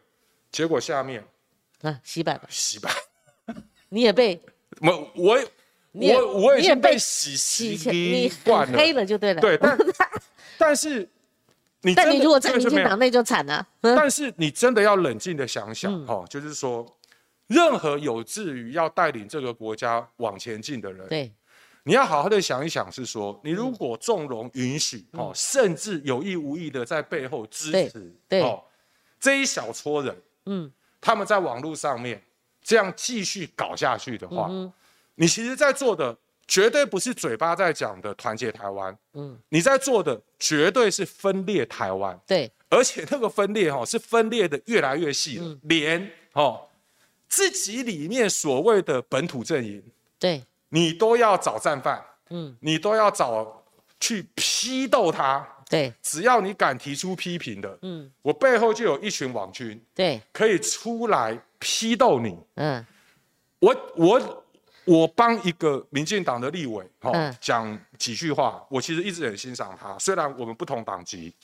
[0.51, 1.25] 结果下面
[1.83, 2.91] 啊，洗白吧，洗白，
[3.89, 4.41] 你也被
[4.81, 5.39] 我我
[5.93, 9.41] 也我我也被经被洗洗洗你惯很黑了，就对了。
[9.41, 9.79] 对，但
[10.59, 11.09] 但是
[11.83, 13.67] 你但你如果在民进党内就惨了。
[13.83, 13.95] 嗯。
[13.97, 16.85] 但是你真的要冷静的想想，哦，就是说，
[17.47, 21.33] 任何有志于要带领这个国家往前进的人，对，
[21.85, 28.63] 你要好好的想一想，是说，你如果纵容、允许，哦，甚至有意无意的在背后支持，对哦，
[29.21, 30.73] 这一小撮人，嗯。
[30.99, 32.21] 他们在网络上面
[32.61, 34.73] 这样继续搞下去的话，嗯
[35.15, 36.17] 你其实在做的
[36.49, 42.19] 绝对不是嘴巴在讲的团结台湾，嗯，你在做的绝对是分裂台湾。
[42.27, 45.61] 对，而且那个分裂哈、哦、是分裂的越来越细了，嗯。
[45.63, 46.67] 连哦
[47.29, 49.83] 自己里面所谓的本土阵营，
[50.19, 52.57] 对，你都要找战犯，嗯。
[52.61, 53.65] 你都要找
[54.01, 55.47] 去批斗他。
[55.69, 58.11] 对，只要你敢提出批评的，嗯。
[58.23, 62.39] 我背后就有一群网军对，可以出来批斗你。
[62.55, 62.87] 嗯。
[63.59, 64.45] 我我
[64.85, 67.37] 我帮一个民进党的立委哈、哦嗯。
[67.41, 71.35] 讲几句话，我其实一直很欣赏他，虽然我们不同党籍，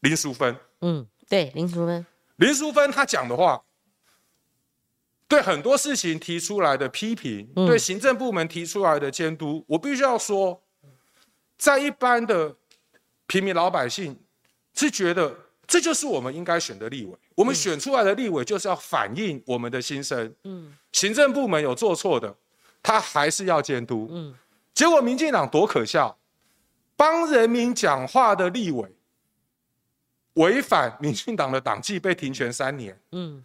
[0.00, 0.54] 林淑芬。
[0.82, 2.04] 嗯，对，林淑芬，
[2.36, 3.62] 林淑芬她讲的话，
[5.28, 10.62] 对很多事情提出来的批评，嗯对行政部门提出来的监督，我必须要说，
[11.58, 12.54] 在一般的
[13.26, 14.16] 平民老百姓
[14.74, 15.36] 是觉得
[15.66, 20.32] 这就是我们应该选的立委，我们选出来的立委就是要反映我们的心声。
[20.44, 22.34] 嗯行政部门有做错的，
[22.82, 24.08] 他还是要监督。
[24.10, 24.34] 嗯
[24.72, 26.16] 结果民进党多可笑，
[26.94, 28.94] 帮人民讲话的立委，
[30.34, 33.00] 违反民进党的党纪被停权三年。
[33.10, 33.44] 嗯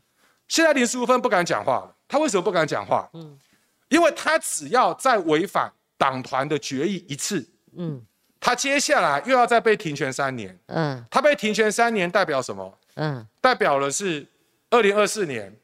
[0.51, 3.09] 现在林淑芬不敢讲话了，他为什么不敢讲话？
[3.13, 3.39] 嗯
[3.87, 8.05] 因为他只要再违反党团的决议一次，嗯
[8.37, 10.57] 他接下来又要再被停权三年。
[10.67, 12.77] 嗯他被停权三年代表什么？
[12.95, 14.27] 嗯，代表的是
[14.69, 15.57] 二零二四年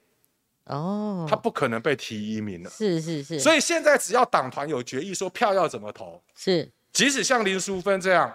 [0.67, 2.69] 哦，他不可能被提移民了。
[2.69, 8.34] 是是是，所以现在只要党团有决议说票要怎么投，是即使像林淑芬这样，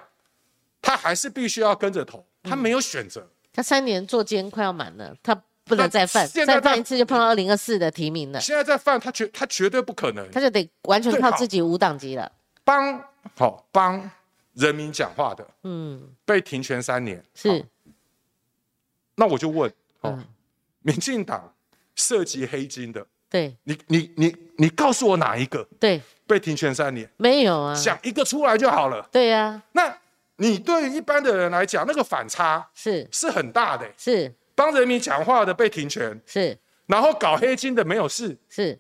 [0.83, 3.27] 他还是必须要跟着投，他没有选择。
[3.55, 10.29] 他三年坐监快要满了，他不能再犯，现在再犯一次就碰到二零二四的提名了，现在再犯，他绝他绝对不可能。
[10.31, 12.31] 他就得完全靠自己无党籍了。
[12.65, 13.03] 帮
[13.37, 14.11] 好帮
[14.55, 17.23] 人民讲话的，嗯，被停权三年。
[17.35, 17.49] 是。
[17.49, 17.59] 好，
[19.15, 19.71] 那我就问，
[20.01, 20.25] 哦，嗯，
[20.81, 21.55] 民进党
[21.95, 23.57] 涉及黑金的，对。
[23.65, 27.09] 你你你你告诉我哪一个对，被停权三年？
[27.17, 29.09] 没有啊，讲一个出来就好了。
[29.13, 29.97] 对呀，那
[30.37, 33.07] 你对于一般的人来讲，那个反差是。
[33.13, 33.89] 是很大的。
[33.97, 38.79] 是帮人民讲话的被停权，是然后搞黑金的没有事，是，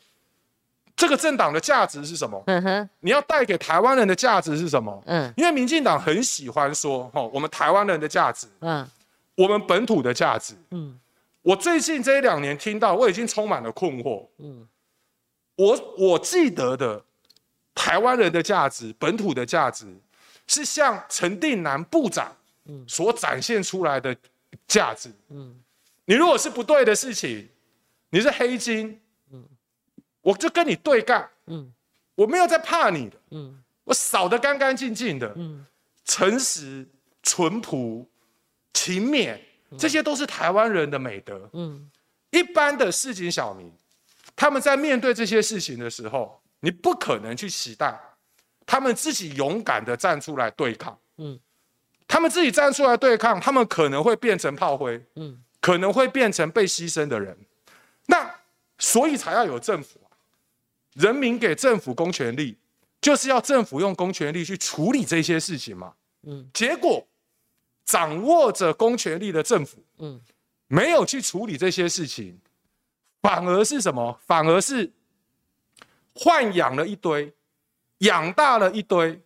[0.95, 2.43] 这个政党的价值是什么？
[2.47, 5.03] 嗯哼，你要带给台湾人的价值是什么？
[5.07, 8.87] 嗯因为民进党很喜欢说，哦，我们台湾人的价值，嗯
[9.35, 10.55] 我们本土的价值。
[10.71, 10.99] 嗯
[11.43, 14.27] 我最近这一两年听到，我已经充满了困惑。
[14.39, 14.69] 嗯
[15.57, 17.03] 我我记得的
[17.75, 19.87] 台湾人的价值、本土的价值，
[20.47, 22.35] 是像陈定南部长
[22.87, 24.15] 所展现出来的
[24.67, 25.11] 价值。
[25.31, 25.62] 嗯
[26.05, 27.49] 你如果是不对的事情，
[28.11, 29.01] 你是黑金，
[30.21, 31.73] 我就跟你对干，嗯
[32.15, 35.67] 我没有在怕你的，嗯我扫得干干净净的，嗯
[36.05, 36.87] 诚实、
[37.23, 38.09] 淳朴，
[38.73, 39.39] 勤勉，
[39.79, 41.49] 这些都是台湾人的美德。
[41.53, 41.91] 嗯，
[42.31, 43.73] 一般的市井小民，
[44.37, 47.99] 他们在面对这些事情的时候，你不可能去期待
[48.67, 50.99] 他们自己勇敢的站出来对抗。
[51.19, 51.39] 嗯，
[52.07, 55.05] 他们自己站出来对抗，他们可能会变成炮灰。
[55.17, 57.35] 嗯，可能会变成被牺牲的人。
[58.05, 58.31] 那
[58.79, 59.99] 所以才要有政府。
[60.93, 62.59] 人民给政府公权力，
[63.01, 65.95] 就是要政府用公权力去处理这些事情嘛。
[66.25, 67.09] 嗯，结果
[67.87, 70.21] 掌握着公权力的政府，嗯，
[70.69, 72.39] 没有去处理这些事情，
[73.23, 74.21] 反而是什么？
[74.27, 74.93] 反而是
[76.15, 77.33] 豢养了一堆，
[77.99, 79.19] 养大了一堆，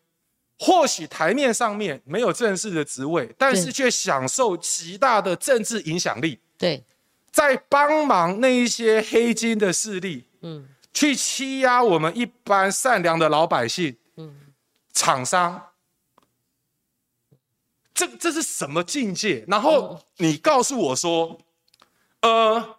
[0.58, 6.38] 或许台面上面没有正式的职位，但是却享受极大的政治影响力。
[6.58, 6.82] 对，
[7.30, 10.68] 在帮忙那一些黑金的势力，嗯。
[10.94, 14.34] 去欺压我们一般善良的老百姓，嗯，
[14.94, 15.62] 厂商，
[17.92, 19.44] 这这是什么境界？
[19.46, 21.38] 然后你告诉我说，
[22.22, 22.76] 呃，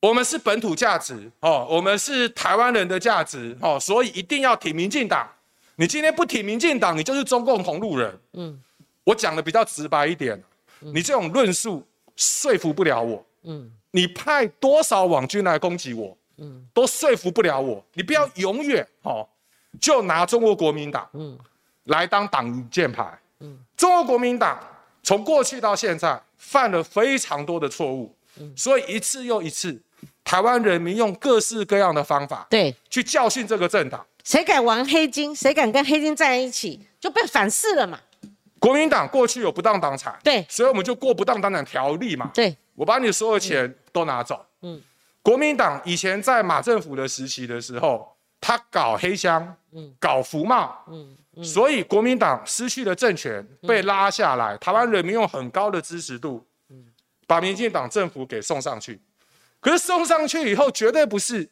[0.00, 5.30] 我们是本土价值哦，我们是台湾人的价值哦，所以一定要挺民进党。
[5.76, 8.18] 你今天不挺民进党，你就是中共同路人。
[8.34, 8.60] 嗯，
[9.04, 10.40] 我讲的比较直白一点，
[10.80, 13.24] 你这种论述说服不了我。
[13.42, 16.16] 嗯，你派多少网军来攻击我？
[16.38, 17.84] 嗯，都说服不了我。
[17.92, 19.28] 你不要永远哦，
[19.80, 21.38] 就拿中国国民党嗯
[21.84, 23.18] 来当挡箭牌。
[23.40, 24.58] 嗯，中国国民党
[25.02, 28.14] 从过去到现在犯了非常多的错误。
[28.36, 29.80] 嗯，所以一次又一次，
[30.24, 34.04] 台湾人民用各式各样的方法对去教训这个政党。
[34.24, 38.00] 谁敢玩黑金，谁敢跟黑金在一起，就被反噬了嘛。
[38.58, 42.30] 国民党过去有不当党产，对，所以我们就过不当党产条例嘛。
[42.34, 44.44] 对，我把你所有钱都拿走。
[44.62, 44.82] 嗯。
[45.22, 54.56] 国民党以前在马政府的时期的时候，他搞黑箱，嗯，搞服贸，嗯，所以国民党失去了政权，被拉下来。
[54.58, 56.84] 台湾人民用很高的支持度，嗯，
[57.26, 59.00] 把民进党政府给送上去。
[59.60, 61.48] 可是送上去以后，绝对不是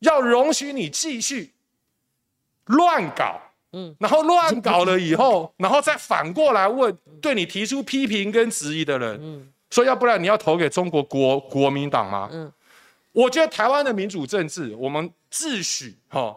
[0.00, 1.54] 要容许你继续
[2.70, 3.40] 乱搞，
[3.72, 12.28] 嗯，然后乱搞了以后，然后再反过来问对你提出批评跟质疑的人，嗯，说要不然你要投给中国国国民党吗？
[12.32, 12.52] 嗯。
[13.12, 16.36] 我觉得台湾的民主政治，我们自诩哈，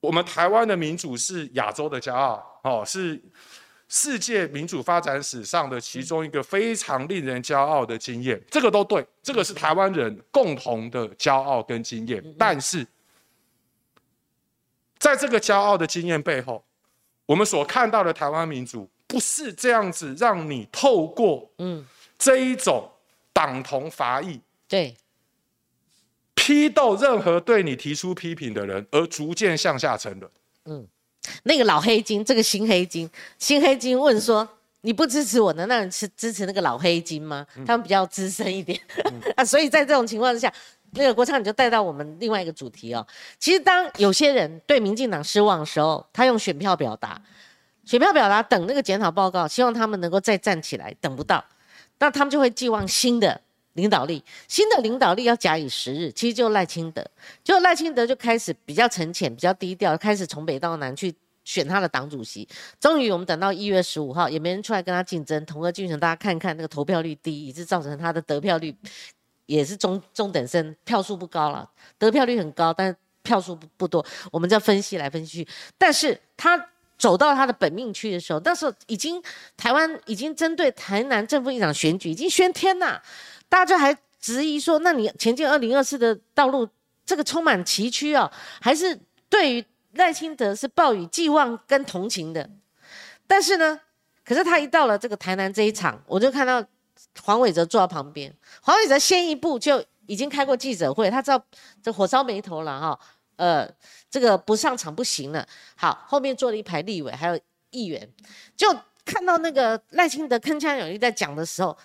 [0.00, 3.22] 我们台湾的民主是亚洲的骄傲，哦，是
[3.86, 8.42] 世界民主发展史上的其中一个非常令人骄傲的经验。
[8.50, 12.24] 这个都对，这个是台湾人共同的骄傲跟经验。
[12.38, 12.84] 但是，
[15.04, 16.64] 在这个骄傲的经验背后，
[17.26, 21.84] 我们所看到的台湾民主不是这样子，让你透过嗯
[22.18, 22.90] 这一种
[23.30, 24.96] 党同伐异对。
[26.34, 30.30] 批斗任何对你提出批评的人，而逐渐向下沉沦。
[30.64, 30.86] 嗯，
[31.42, 34.48] 那个老黑金，这个新黑金，新黑金问说
[34.80, 38.80] ：“你不支持我，难道你是支持那个老黑金吗？”他们比较资深一点
[39.36, 40.50] 啊， 所以在这种情况之下，
[40.94, 43.06] 那个郭昌你就带到我们另外一个主题哦。
[43.38, 47.20] 其实当有些人对民进党失望的时候，他用选票表达，
[47.84, 51.44] 选票表达等那个检讨报告，希望他们能够再站起来，等不到，
[51.98, 53.40] 那他们就会寄望新的。
[53.74, 57.04] 领导力，新的领导力要假以时日，其实就赖清德，
[57.42, 61.12] 就赖清德就开始比较沉潜、比较低调，开始从北到南去
[61.44, 62.48] 选他的党主席。
[62.78, 68.72] 终于，我们等到一月十五号，也没人出来跟他竞争，同个竞选，大家看看那个投票率低，以致造成他的得票率
[69.46, 71.68] 也是中中等生，票数不高了。
[71.98, 74.04] 得票率很高，但票数不不多。
[74.30, 79.22] 我们再分析来分析去，但是他走到他的本命区的时候，那时候已经
[79.56, 83.00] 台湾已经针对台南正副议长选举已经宣天呐。
[83.48, 86.68] 大家还质疑说，那你前进二零二四的道路，
[87.04, 88.30] 这个充满崎岖啊，
[88.60, 92.48] 还是对于赖清德是抱以寄望跟同情的？
[93.26, 93.80] 但是呢，
[94.24, 96.64] 可是他一到了这个台南这一场，我就看到
[97.22, 101.44] 黄伟哲坐在旁边，黄伟哲先一步就已经开过记者会，他知道
[101.82, 103.00] 这火烧眉头了哈，
[103.36, 103.68] 呃，
[104.10, 105.46] 这个不上场不行了。
[105.76, 107.40] 好，后面坐了一排立委还有
[107.70, 108.08] 议员，
[108.56, 111.76] 就看到那个赖清德铿锵有力在讲的时候，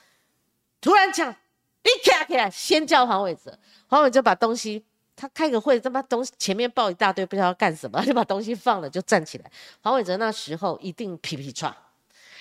[0.82, 1.36] 突然讲。
[1.82, 3.58] 你起起来，先叫黄伟哲。
[3.88, 4.84] 黄伟哲把东西，
[5.16, 9.50] 他开个会，他把东西前面抱一大堆，不知道要干什么，就把东西放了，就站起来。
[9.82, 11.74] 黄伟哲那时候一定皮皮喘，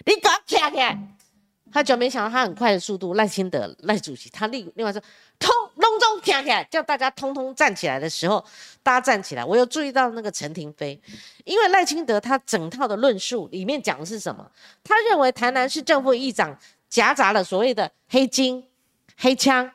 [0.04, 0.98] 你给我起来！
[1.72, 5.00] 他就没想到他很快的速度，赖清德赖主席，他另另外说，
[5.38, 8.44] 通隆中起来，叫大家通通站起来的时候，
[8.83, 9.44] 大家站起来。
[9.44, 11.00] 我有注意到那个陈廷飞，
[11.44, 14.50] 因为赖清德他整套的论述里面讲的是什么？
[14.83, 16.57] 他认为台南市政府议长
[16.88, 18.64] 夹杂了所谓的黑金。
[19.20, 19.68] 黑枪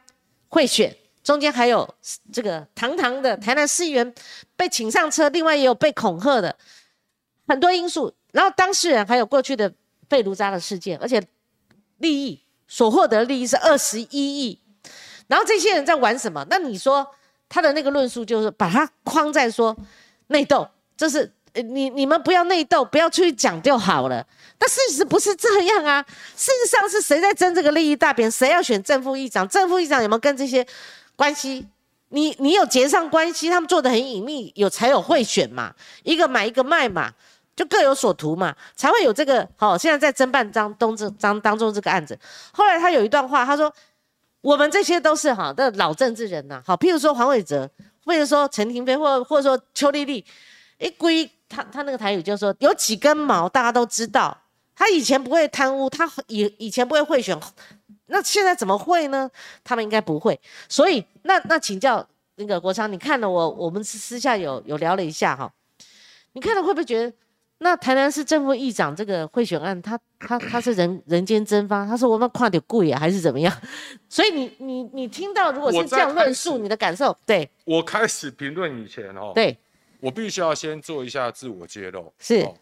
[0.48, 1.94] 贿选，中间还有
[2.32, 4.16] 这个堂堂的台南市议员
[4.56, 6.56] 被请上车，另外也有被恐吓的
[7.46, 8.14] 很多因素。
[8.32, 9.70] 然后当事人还有过去的
[10.08, 11.22] 被卢渣的事件，而且
[12.04, 14.60] 利益所获得利益是二十一亿，
[15.28, 16.46] 然后这些人在玩什么？
[16.50, 17.08] 那你说
[17.48, 19.76] 他的那个论述就是把它框在说
[20.28, 24.26] 内斗，这是你你们不要内斗，不要出去讲就好了。
[24.58, 28.30] 但事实不是这样啊，事实上是谁在争这个利益大饼？
[28.30, 29.48] 谁要选正副议长？
[29.48, 30.66] 正副议长有没有跟这些
[31.16, 31.68] 关系？
[32.10, 37.12] 你你有结上关系，他们做的很隐秘，有才有贿选嘛，一个买一个卖嘛，
[37.56, 39.48] 就各有所图嘛，才会有这个。
[39.56, 42.18] 好、现在在侦办张东这张当中这个案子，
[42.52, 43.72] 后来他有一段话，他说
[44.42, 47.70] 我们这些都是哈的老政治人呐、好，譬如说黄伟哲，
[48.04, 50.26] 或者说陈廷飞，或或者说邱丽丽，
[50.80, 54.36] 一归他他那个台语就说有几根毛大家都知道，
[54.76, 57.40] 他以前不会贪污，他以以前不会贿选，
[58.08, 59.30] 那现在怎么会呢？
[59.64, 65.54] 他们应该不会，所以那那请教那个国昌，你看了我我们私私下有有聊了一下哈，
[66.34, 67.14] 你看了会不会觉得？
[67.64, 73.52] 那台南市政府议长这个贿选案，他他他是人人间蒸发，他说我们跨点贵啊，还是怎么样？
[74.08, 79.58] 所以你你你听到如果是这样论述，你的感受，对我开始评论以前哦，对
[80.00, 82.14] 我必须要先做一下自我揭露。
[82.20, 82.54] 是哦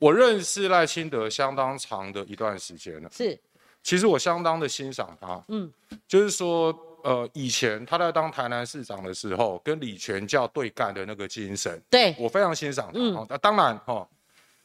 [0.00, 3.36] 我认识赖清德相当长的一段时间了，是，
[3.82, 5.42] 其实我相当的欣赏他。
[5.48, 5.68] 嗯，
[6.06, 6.72] 就是说，
[7.08, 12.98] 呃，以前他在当台南市长的时候，跟李全教对干的那个精神，对我非常欣赏他。
[12.98, 14.08] 嗯哦那、当然哈、哦，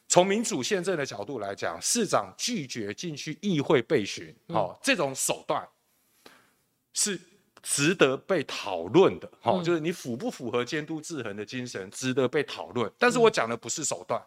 [0.10, 5.66] 从民主宪政的角度来讲，市长拒绝进去议会备询，哦，这种手段
[6.94, 7.18] 是
[7.62, 9.28] 值得被讨论的。
[9.44, 12.92] 哦，嗯就是你符不符合监督制衡的精神，值得被讨论。
[13.00, 14.22] 但是我讲的不是手段，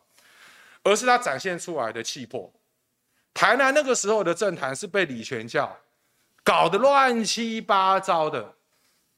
[0.82, 2.50] 而是他展现出来的气魄。
[3.34, 5.76] 台南那个时候的政坛是被李全教
[6.46, 8.54] 搞得乱七八糟的。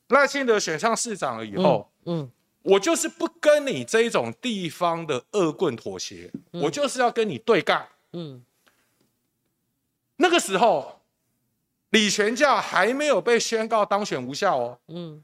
[0.08, 7.86] 赖清德选上市长了以后，嗯我就是不跟你这种地方的恶棍妥协，我就是要跟你对干。
[8.14, 8.42] 嗯
[10.16, 11.02] 那个时候，
[11.90, 15.22] 李全教还没有被宣告当选无效哦，嗯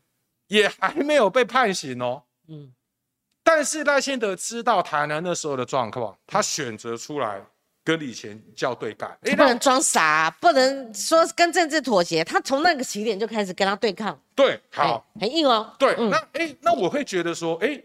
[0.48, 2.24] 也还没有被判刑哦。
[2.48, 2.74] 嗯
[3.42, 7.42] 但是赖清德知道台南那时候的状况，他选择出来
[7.84, 9.10] 跟李前叫对干。
[9.22, 16.08] 诶那他不能装傻，不能说跟政治妥协，他从那个起点就开始跟他对抗，对，好，哎很硬哦，对，嗯。
[16.08, 17.78] 那哎、那我会觉得说，哎、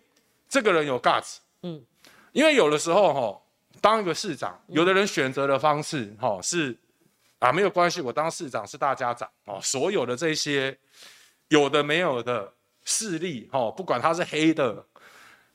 [0.47, 1.83] 这个人有 guts，嗯。
[2.31, 3.41] 因为有的时候哈、
[3.81, 6.77] 当一个市长，有的人选择的方式哈、是
[7.39, 10.77] 啊没有关系，我当市长是大家长哦，所有的这些
[11.49, 12.53] 有的没有的
[12.85, 14.85] 势力哈、不管他是黑的。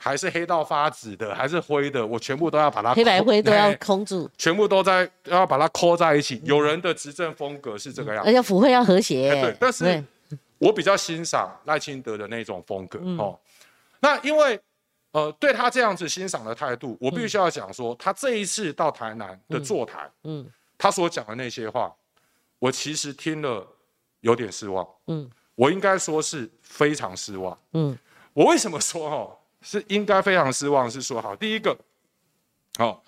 [0.04, 6.38] 还是黑到发紫的，还是灰的，我全部都要把它黑白灰都要哎空住，全部都在要把它扣在一起。
[6.44, 8.28] 有人的执政风格是这个样子。
[8.28, 9.30] 而，且府会要和谐。
[9.30, 10.04] 哎，对但是
[10.58, 13.16] 我比较欣赏赖清德的那种风格、嗯。
[13.16, 13.40] 哦。
[14.00, 14.60] 那因为
[15.12, 20.46] 呃对他这样子欣赏的态度，我必须要讲说，他这一次到台南的座谈，嗯。
[20.76, 21.90] 他所讲的那些话，
[22.58, 23.66] 我其实听了
[24.20, 24.86] 有点失望。
[25.06, 25.30] 嗯。
[25.54, 27.58] 我应该说是非常失望。
[27.72, 27.96] 嗯。
[28.34, 30.88] 我为什么说哦是应该非常失望？
[30.88, 31.74] 是说好，第一个，
[32.78, 33.00] 哦，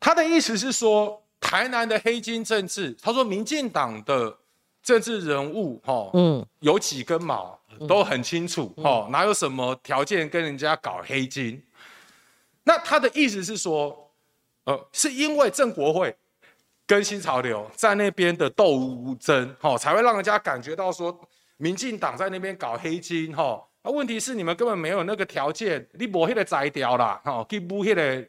[0.00, 4.34] 他的意思是说台南的黑金政治，他说民进党的
[4.82, 11.62] 政治人物哦，嗯有几根毛都很清楚哦，哪有什么条件跟人家搞黑金？
[12.64, 14.10] 那他的意思是说，
[14.64, 16.16] 呃，是因为郑国会
[16.86, 21.20] 跟新潮流在那边的斗争，哦，才会让人家感觉到说，
[21.58, 23.64] 民进党在那边搞黑金，哈、哦。
[23.84, 28.28] 那、问题是你们根本没有那个条件，你无迄个摘掉啦，哦，去补迄个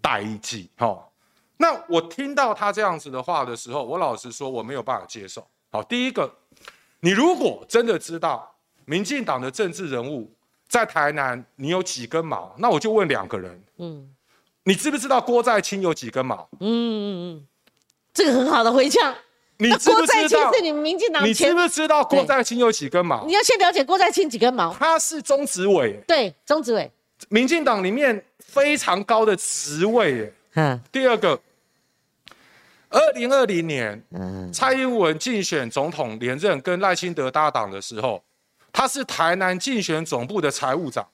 [0.00, 1.08] 代志，哈。
[1.56, 5.46] 那我听到他这样子的话的时候，我老实说我没有办法接受。
[5.70, 6.28] 好，第一个，
[7.00, 8.52] 你如果真的知道
[8.84, 10.32] 民进党的政治人物
[10.68, 14.14] 在台南你有几根毛，那我就问两个人，嗯
[14.64, 16.48] 你知不知道郭在清有几根毛？
[16.58, 17.06] 嗯嗯
[17.36, 17.46] 嗯，
[18.12, 19.14] 这个很好的回呛。
[19.58, 20.52] 你知不知道？
[20.52, 23.32] 是你们民进党你知，不知道郭在清有几根毛你？
[23.32, 24.74] 要先了解郭在清几根毛。
[24.74, 26.90] 他是中执委，对，中执委，
[27.28, 30.32] 民进党里面非常高的职位耶。
[30.54, 31.40] 嗯第二个，
[32.88, 38.22] 二零二零年嗯蔡英文竞选总统连任，跟赖清德搭档的时候，
[38.72, 41.06] 他是台南竞选总部的财务长，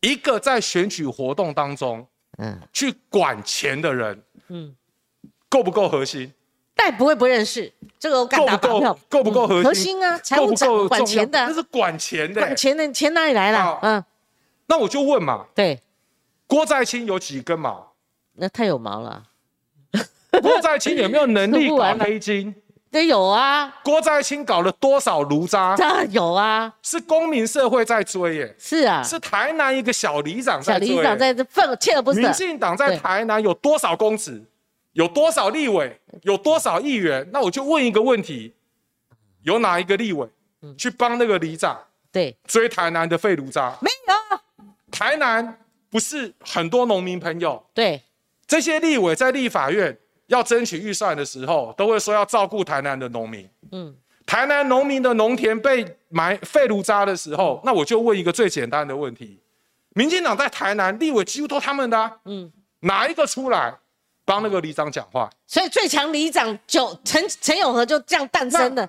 [0.00, 2.06] 一个在选举活动当中
[2.38, 4.74] 嗯去管钱的人，嗯，
[5.48, 6.32] 够不够核心？
[6.74, 8.98] 但不会不认识，这个我敢打保票。
[9.08, 9.62] 够不够核心？
[9.62, 12.56] 嗯核心啊，财务长管钱的啊，那是管钱的管。
[12.56, 13.78] 钱的钱哪里来好了？
[13.82, 14.04] 嗯，
[14.66, 15.80] 那我就问嘛，对，
[16.46, 17.92] 郭在清有几根毛？
[18.34, 19.22] 那太有毛了。
[20.42, 22.52] 郭在清有没有能力搞 黑金？
[22.90, 25.76] 这有啊，郭在清搞了多少炉渣？
[25.76, 30.94] 这有啊，是公民社会在追耶，是啊，是台南一个小里长小在追小。
[30.96, 32.32] 里长在这份锲而不舍民。
[32.32, 34.42] 进党在对台南有多少公职？
[34.94, 37.28] 有多少立委，有多少议员？
[37.32, 38.54] 那我就问一个问题：
[39.42, 40.26] 有哪一个立委
[40.78, 41.78] 去帮那个里长
[42.10, 43.76] 对，追台南的废炉渣？
[43.80, 45.58] 没有，台南
[45.90, 48.02] 不是很多农民朋友，对，
[48.46, 53.48] 这些立委在立法院要争取预算的时候，都会说要照顾台南的农民。
[53.72, 59.40] 嗯，台南农民的农田被埋废炉渣的时候，那我就问一个最简单的问题：
[59.90, 63.74] 民进党在台南立委几乎都他们的、啊，嗯，哪一个出来
[64.24, 65.30] 帮那个里长讲话？
[65.46, 68.88] 所以最强里长就陈陈永和就这样诞生了，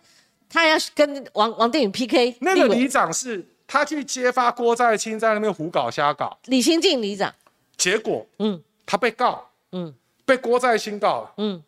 [0.50, 7.34] 他要跟王王定宇 PK，那个里长是他去揭发郭在清在那边胡搞瞎搞，李新进里长，
[7.78, 8.62] 结果嗯。
[8.88, 9.94] 他被告，嗯。
[10.26, 11.64] 被郭在清告，嗯，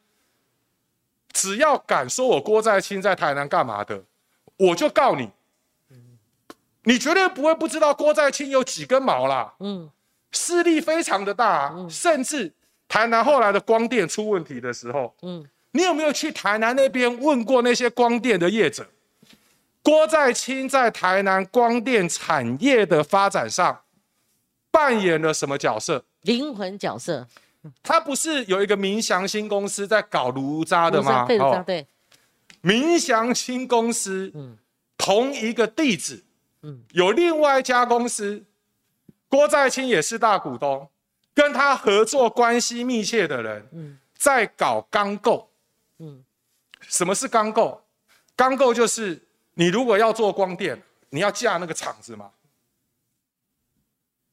[1.32, 4.04] 只要敢说我郭在清在台南干嘛的，
[4.58, 5.30] 我就告你。
[6.84, 9.92] 你绝对不会不知道郭在清有几根毛啦，嗯，
[10.32, 12.54] 势力非常的大啊、甚至
[12.88, 18.88] 台南后来的光电出问题的时候，嗯，你有没有去台南那边问过那些光电的业者？
[19.84, 23.82] 郭在清在台南光电产业的发展上
[24.70, 26.04] 扮演了什么角色？
[26.24, 27.26] 灵魂角色，
[27.82, 31.26] 他不是有一个明祥新公司在搞炉渣的吗？
[31.40, 31.64] 哦。
[31.66, 31.88] 对，
[32.60, 34.58] 明祥新公司，嗯。
[34.98, 36.24] 同一个地址，
[36.64, 36.82] 嗯。
[36.92, 38.44] 有另外一家公司，
[39.30, 40.90] 郭在清也是大股东，
[41.38, 45.52] 跟他合作关系密切的人，嗯在搞钢构。
[46.00, 46.24] 嗯
[46.82, 47.84] 什么是钢构？
[48.36, 49.22] 钢构就是
[49.54, 50.82] 你如果要做光电，
[51.12, 52.32] 你要架那个厂子嘛。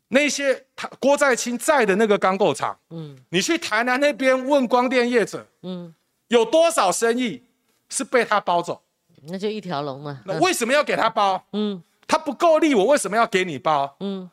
[0.09, 5.95] 那些他郭在清在的那个钢构厂，嗯你去台南那边问光电业者，嗯，
[6.29, 7.45] 有多少生意
[7.91, 8.83] 是被他包走？
[9.27, 11.45] 那就一条龙嘛，那为什么要给他包？
[11.53, 13.95] 嗯他不够力，我为什么要给你包？
[14.01, 14.31] 嗯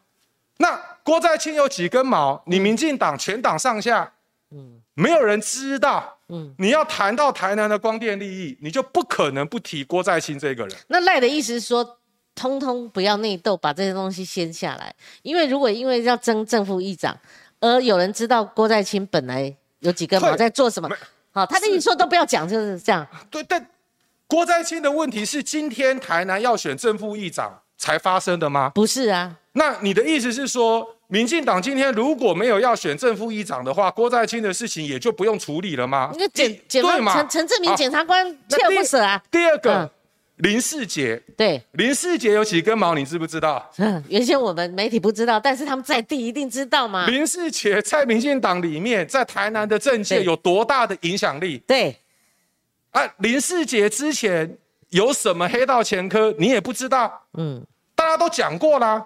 [0.61, 2.41] 那郭在清有几根毛？
[2.45, 4.13] 你民进党全党上下，
[4.51, 6.19] 嗯没有人知道。
[6.29, 10.77] 嗯，你要谈到台南的光电利益，你就不可能不提郭在清这个人。
[10.87, 11.97] 那赖的意思是说，
[12.33, 14.93] 通通不要内斗，把这些东西掀下来。
[15.23, 17.17] 因为如果因为要争正副议长，
[17.59, 20.95] 而有人知道郭在清本来有几根毛在做什么没，
[21.31, 23.05] 好，他的意思说都不要讲，就是这样。
[23.29, 23.67] 对，但
[24.27, 28.71] 郭在清的问题是今天台南要选正副议长才发生的吗？
[28.75, 36.11] 不是啊，那你的意思是说，民进党今天如果没有要选正副议长的话，郭在清的事情也就不用处理了吗？
[36.15, 39.19] 那检一检方对嘛陈陈志明好检察官那锲而不舍啊。
[39.31, 39.89] 第二个嗯，
[40.37, 43.67] 林世杰，对，林世杰有几根毛，你知不知道？
[43.77, 47.07] 嗯，原先我们媒体不知道，但是他们在地一定知道嘛。
[47.07, 51.97] 林世杰在民进党里面，在台南的政界有多大的影响力对，
[52.91, 53.01] 啊？
[53.17, 54.55] 林世杰之前
[54.89, 57.65] 有什么黑道前科，你也不知道，嗯
[58.01, 59.05] 大家都讲过啦，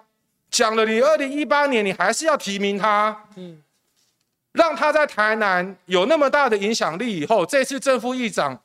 [0.50, 3.62] 讲了你二零一八年你还是要提名他，嗯
[4.52, 8.58] 让他在台南有那么大的影响力以后，这次正副议长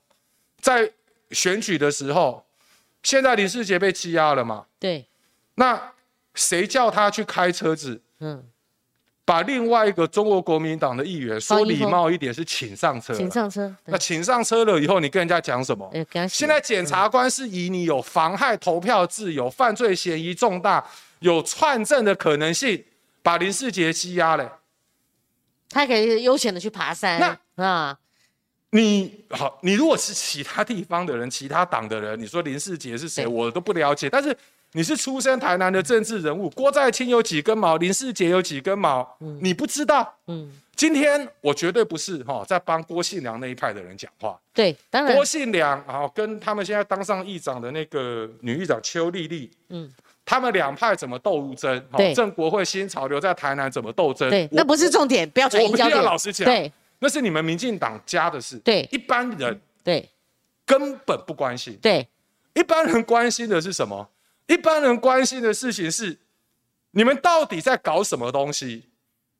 [0.61, 0.89] 在
[1.31, 2.45] 选举的时候，
[3.03, 4.67] 现在林世杰被羁押了嘛？
[4.79, 5.05] 对，
[5.55, 5.91] 那
[6.33, 8.01] 谁叫他去开车子？
[8.21, 8.45] 嗯，
[9.23, 13.75] 把另外一个中国国民党的议员说礼貌一点是请上车了，请上车。
[13.85, 15.89] 那请上车了以后，你跟人家讲什么？
[16.27, 20.83] 现在检察官是以你有妨害投票自由、犯罪嫌疑重大、
[21.19, 22.83] 有串证的可能性，
[23.21, 24.59] 把林世杰羁押了。
[25.69, 27.97] 他可以悠闲的去爬山那啊。
[28.71, 34.09] 你好，你如果是其他地方的人、其他党的人，你说林世杰是谁，我都不了解。
[34.09, 34.35] 但是
[34.73, 40.15] 你是出身台南的政治人物，郭在清有几根毛，林世杰有几根毛，你不知道。
[40.27, 44.39] 嗯，今天我绝对不是哈、在帮郭信良那一派的人讲话。
[44.53, 49.91] 对，当然郭，信良啊，跟他们现在当上议长的那个女议长邱丽丽，嗯，
[50.23, 51.77] 他们两派怎么斗争？
[51.91, 54.29] 哈对郑国会新潮流在台南怎么斗争？
[54.29, 55.97] 对，那不是重点，不要转移我必须焦点。
[55.97, 60.07] 要老实讲对那是你们民进党家的事，对一般人对
[60.65, 61.77] 根本不关心。
[61.81, 62.07] 对，
[62.53, 64.07] 一般人关心的是什么？
[64.47, 66.19] 一般人关心的事情是，
[66.91, 68.89] 你们到底在搞什么东西？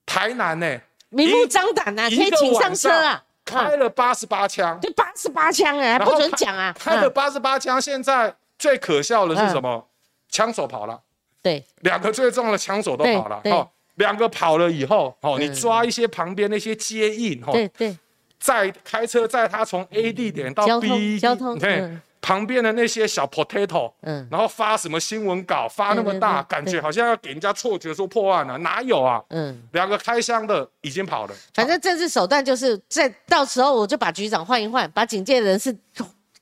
[0.06, 3.24] 台南呢、明目张胆啊，可以请上车啊。
[3.44, 6.74] 开了八十八枪，对，八十八枪哎，还不准讲啊。
[6.78, 9.88] 开了嗯八十八枪，现在最可笑的是什么？
[10.30, 11.02] 枪手跑了。
[11.42, 17.98] 对两个最重要的枪手都跑了，哦，两个跑了以后，哦，嗯你抓一些旁边那些接应，哦，对对，
[18.40, 24.28] 载开车载他从 A 地点到交 B 通地交通对嗯，旁边的那些小 potato，嗯。
[24.32, 29.22] 然后发什么新闻稿，发那么大，感觉好像要给人家错觉说破案了，哪有啊？
[29.30, 35.76] 嗯，两个开箱的已经跑了，反正政治手段就是在到时候我就把局长换一换，把警戒人士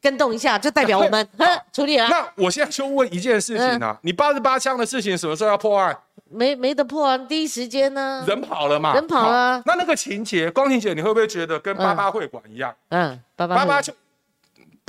[0.01, 2.07] 跟动一下，就代表我们呵 处理了。
[2.09, 5.97] 那我现在就问一件事情啊，你八十八枪的事情什么时候要破案？
[6.31, 12.73] 没没得破案，第一时间呢，人跑了嘛，人跑了好那那个情节，光庭姐，你会不会觉得跟八八会馆一样？
[12.89, 13.91] 嗯，八八八八就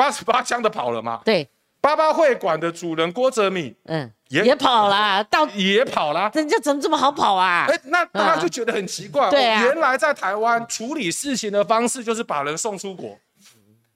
[0.00, 1.20] 八十八枪的跑了嘛？
[1.26, 1.46] 对，
[1.78, 6.30] 八八会馆的主人郭哲敏嗯，也也跑啦，到也跑啦。
[6.32, 7.66] 人家怎么这么好跑啊？
[7.68, 9.28] 哎，那大家就觉得很奇怪。
[9.28, 13.14] 对啊哦原来在台湾处理事情的方式就是把人送出国，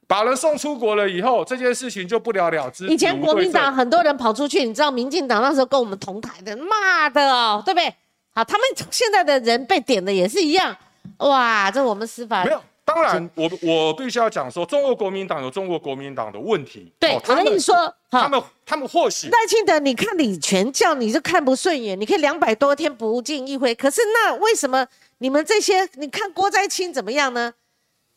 [0.07, 2.87] 把人送出国了以后，这件事情就不了了之。
[2.89, 7.95] 以前国民党很多人跑出去，你知道民进党那时候跟我们同台的，骂的哦，对不对？
[8.35, 10.77] 好，他们现在的人被点的也是一样，
[11.19, 12.61] 哇，这我们司法没有。
[12.85, 16.93] 当然，我我必须要讲说，中国国民党有中国国民党的问题。
[16.99, 17.75] 对，哦他们我跟你说，
[18.11, 24.87] 哈，他们他们或许赖清德，你看李全教你就看不顺眼，你可以两百多天不进议会，可是那为什么
[25.19, 27.55] 你们这些，你看郭在清怎么样呢？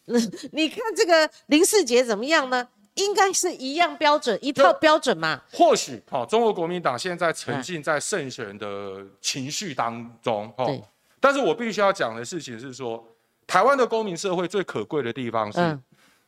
[0.52, 2.68] 你看这个林世杰怎么样呢？
[2.96, 5.40] 应该是一样标准，一套标准嘛。
[5.54, 10.82] 或许好、中国国民党现在沉浸在胜选的情绪当中，哦对，
[11.20, 13.06] 但是我必须要讲的事情是说，
[13.48, 15.82] 台湾的公民社会最可贵的地方是，嗯，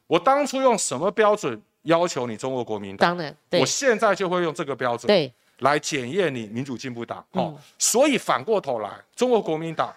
[0.08, 3.60] 我当初用什么标准要求你中国国民党，当然，对。
[3.60, 9.94] 我现在就会用这个标准对，来检验你民主进步党，哦，嗯所以反过头来，中国国民党。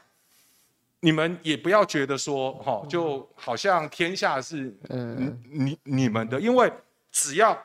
[1.04, 5.36] 你们也不要觉得说，哈、就好像天下是嗯。
[5.50, 6.72] 你你你们的，因为
[7.10, 7.60] 只要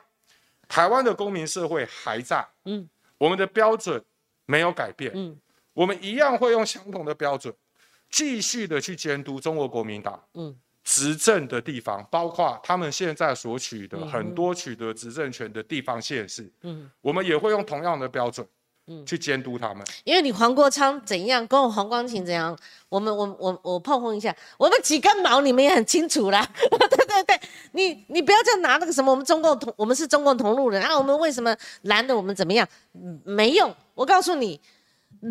[0.66, 2.88] 台湾的公民社会还在，嗯。
[3.16, 4.02] 我们的标准
[4.44, 5.36] 没有改变，嗯。
[5.72, 7.54] 我们一样会用相同的标准，
[8.10, 10.54] 继续的去监督中国国民党嗯
[10.84, 18.46] 执政的地方，包括他们现在所取得嗯很多取得执政权的地方县市，嗯，我们也会用同样的标准，
[18.86, 19.84] 嗯去监督他们。
[20.04, 22.56] 因为你黄国昌怎样，跟我黄光琴怎样，
[22.88, 26.48] 我们我我我碰碰一下，我们几根毛你们也很清楚啦。
[26.56, 27.40] 对对对，
[27.72, 32.66] 你你不要再拿那个什么，我们中共同我们是中共同路人啊，我们为什么拦的我们怎么样？
[32.94, 34.58] 嗯没用，我告诉你，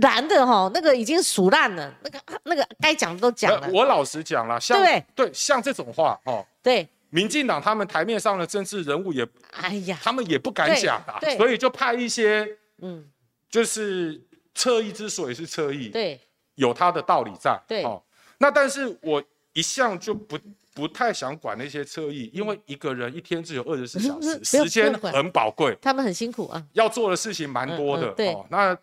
[0.01, 3.67] 蓝的哈那个已经数烂了，那个那个该讲的都讲了。
[3.67, 5.31] 呃，我老实讲了，像对对？
[5.33, 12.47] 像这种话哦，对，民进党他们台面上的政治人物也哎呀，他们也不敢对讲啊，所以就派一些
[12.81, 13.05] 嗯，
[13.49, 14.21] 就是
[14.53, 16.19] 侧翼之所以是侧翼，对。
[16.55, 17.55] 有他的道理在。
[17.67, 17.83] 对。
[17.83, 18.01] 哦，
[18.39, 19.23] 那但是我
[19.53, 20.35] 一向就不
[20.73, 28.07] 不太想管那些侧翼，因为一个人一天只有二十四小时， 时间很宝贵，他们很辛苦啊，要做的事情蛮多的。
[28.33, 28.75] 哦，那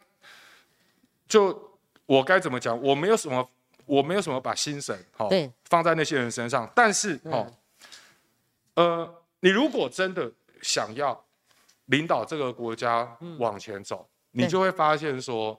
[1.28, 2.80] 就我该怎么讲？
[2.82, 3.48] 我没有什么，
[3.86, 5.28] 我没有什么把心神哦
[5.64, 7.52] 放在那些人身上，但是哦，
[8.74, 10.30] 呃，你如果真的
[10.62, 11.24] 想要
[11.86, 15.58] 领导这个国家往前走，你就会发现说，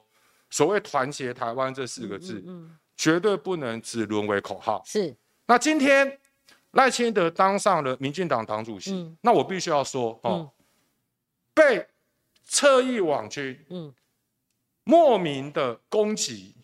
[0.49, 4.81] 所谓团结台湾这四个字，嗯，绝对不能只沦为口号。
[4.85, 6.19] 是，那今天
[6.71, 9.17] 赖清德当上了民进党党主席，嗯。
[9.21, 10.51] 那我必须要说哦，嗯。
[11.53, 11.87] 被
[12.43, 13.93] 侧翼网军嗯
[14.85, 16.55] 莫名的攻击，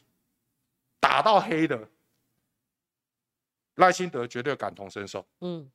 [0.99, 1.89] 打到黑的，
[3.75, 5.69] 赖清德绝对感同身受，嗯，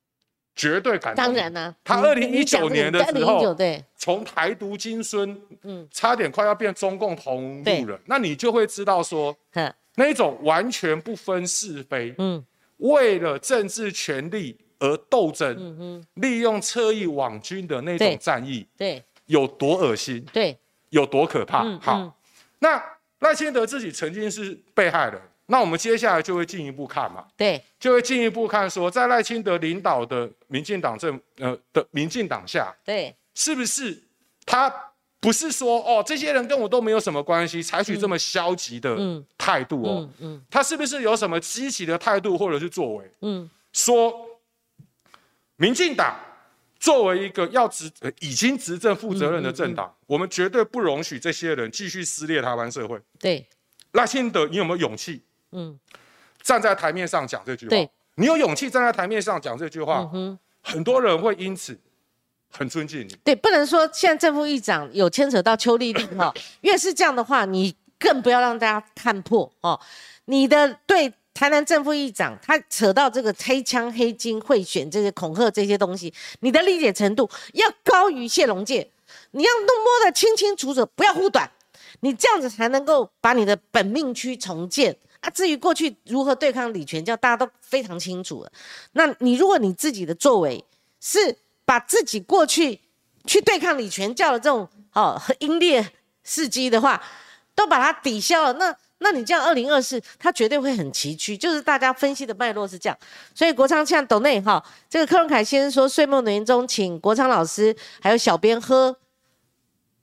[0.54, 1.24] 绝对感同。
[1.24, 5.86] 当然啦、他你你讲2019这个年的时候2019对，从台独金孙，嗯。
[5.90, 9.74] 差点快要变中共同路人，那你就会知道说，呵。
[9.96, 12.44] 那一种完全不分是非，嗯。
[12.78, 18.10] 为了政治权利而斗争，利用侧翼网军的那对。
[18.10, 19.02] 种战役对。
[19.24, 20.56] 有多恶心，对，
[20.90, 21.64] 有多可怕。
[21.64, 22.12] 嗯好，嗯
[22.58, 22.82] 那
[23.20, 34.02] 赖清德自己曾经是被害人，那我们接下来就会进一步看嘛，对，就会进一步看说，在赖清德领导的民进党政呃的民进党下，对，是不是
[34.44, 34.72] 他
[35.20, 43.10] 不是说哦这些人跟我都没有什么关系，采取这么消极的嗯态度哦，嗯嗯他是不是有什么积极的态度或者是作为？
[43.22, 44.12] 嗯，说
[45.56, 46.14] 民进党
[46.78, 53.00] 作为一个要执、呃已经执政负责任的政嗯党，我们绝对不容许这些人继续撕裂台湾社会。
[53.18, 53.46] 对，
[53.92, 55.22] 赖清德，你有没有勇气
[55.52, 55.78] 嗯
[56.42, 57.90] 站在台面上讲这句话对？
[58.16, 61.78] 你有勇气站在台面上讲这句话，嗯，很多人会因此
[62.50, 63.16] 很尊敬你。
[63.24, 69.80] 对，不能说现在正副议长有牵扯到邱丽丽哈， 越是这样的话，你更不要让大家看破哦。
[70.26, 76.10] 你的对台南正副议长，他扯到这个黑枪黑金贿选这些恐吓这些东西，
[76.40, 78.90] 你的理解程度要高于谢龙介，
[79.32, 81.50] 你要弄摸得清清楚楚，不要护短，
[82.00, 84.96] 你这样子才能够把你的本命区重建。
[85.20, 88.50] 啊，至于过去如何对抗李全教，大家都非常清楚了。
[88.92, 90.64] 那你如果你自己的作为
[91.02, 92.80] 是把自己过去
[93.26, 95.86] 去对抗李全教的这种哦英烈
[96.24, 97.02] 事迹的话，
[97.54, 101.36] 都把它抵消了，那那你这样二零二四，它绝对会很崎岖。
[101.36, 102.98] 就是大家分析的脉络是这样，
[103.34, 108.96] 所以国昌像抖内哈，这个柯文凯先生说岁末年中请国昌老师还有小编喝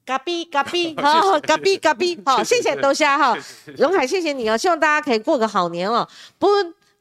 [0.06, 3.36] 嘎逼嘎逼， 好，嘎逼嘎逼，好，谢谢豆虾哈，
[3.78, 6.08] 荣海，谢谢你哦，希望大家可以过个好年哦。
[6.38, 6.48] 不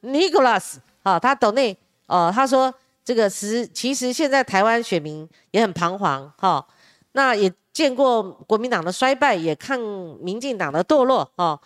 [0.01, 1.77] ，Nicholas，好，他抖内
[2.07, 2.73] 哦，他说
[3.05, 6.65] 这个实其实现在台湾选民也很彷徨哈，
[7.11, 11.59] 那也见过国民党的衰败，也看民进党的堕落哦。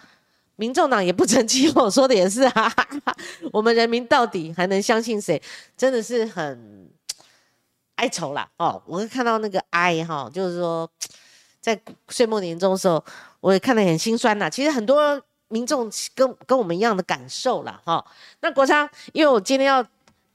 [0.57, 2.73] 民众党也不争气，我说的也是啊，
[3.53, 5.41] 我们人民到底还能相信谁？
[5.77, 6.89] 真的是很
[7.95, 8.81] 哀愁啦哦。
[8.85, 10.89] 我会看到那个哀哈，就是说
[11.61, 11.79] 在
[12.09, 13.03] 岁末年终的时候，
[13.39, 14.49] 我也看得很心酸呐。
[14.49, 18.03] 其实很多民众跟跟我们一样的感受啦哈。
[18.41, 19.85] 那国昌，因为我今天要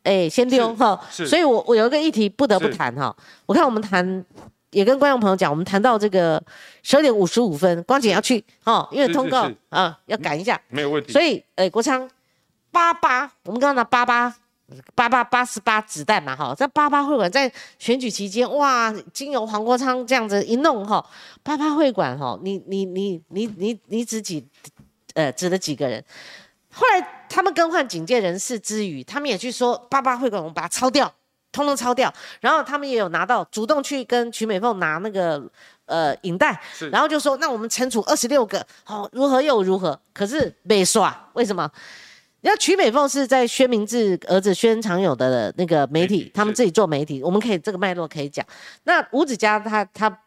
[0.05, 3.15] 哎先溜哈，所以我我有一个议题不得不谈哈。
[3.45, 4.25] 我看我们谈。
[4.73, 6.43] 也跟观众朋友讲，我们谈到这个
[6.83, 11.13] 十二点五十五分，光景要去哦，因为通告啊要赶一下，没有问题。
[11.13, 12.11] 所以，诶，国昌
[12.71, 14.35] 八八，我们刚刚拿八八
[14.95, 21.05] 八八八十八子弹嘛，哈，在八八会馆在选举期间，哇，经由黄国昌这样子一弄，哈，
[21.43, 24.47] 八八会馆，哈，你你你你你你指几，
[25.15, 26.03] 呃，指了几个人？
[26.73, 31.13] 后来他们更换警戒人士之余，他们也去说八八会馆，我们把它抄掉。
[31.53, 35.41] 通通抄掉，然后他们也有拿到，主动去跟曲美凤拿那个
[35.85, 36.59] 呃影带，
[36.91, 40.01] 然后就说那我们惩处二十六个，好如何又如何？
[40.15, 41.71] 可是被刷，为什么？
[42.41, 48.45] 你要曲美凤是在薛明志儿子薛长友的那个媒体，他们自己做媒体，我们可以这个脉络可以讲。
[48.85, 50.19] 那吴子嘉他他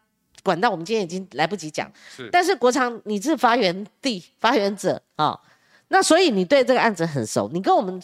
[0.43, 1.91] 管到我们今天已经来不及讲，
[2.31, 5.37] 但是国昌你是发源地发源者啊，
[5.87, 7.99] 那所以你对这个案子很熟，你跟我们。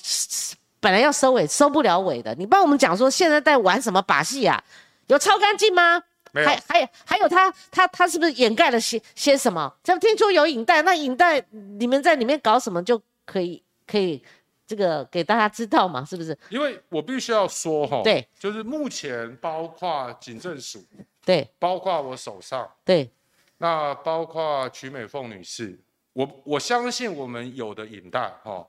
[0.81, 2.35] 本来要收尾，收不了尾的。
[2.35, 4.61] 你帮我们讲说，现在在玩什么把戏啊？
[5.07, 6.03] 有超干净吗？
[6.33, 9.73] 还还还有他他他是不是掩盖了些些什么？
[9.83, 11.43] 这听说有影带，那影带
[11.77, 14.23] 你们在里面搞什么就可以可以
[14.65, 16.05] 这个给大家知道嘛？
[16.05, 16.37] 是不是？
[16.49, 20.81] 因为我必须要说哈，对，就是目前包括警政署，
[21.25, 23.11] 对，包括我手上，对，
[23.57, 25.77] 那包括曲美凤女士，
[26.13, 28.65] 我我相信我们有的影带哈，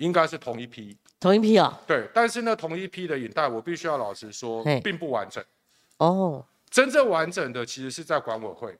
[0.00, 0.96] 应该是同一批。
[1.20, 5.44] 同一批哦，对，但是呢，同一批的影带，我必须要老实说，并不完整。
[5.98, 8.76] 哦，真正完整的其实是在管委会。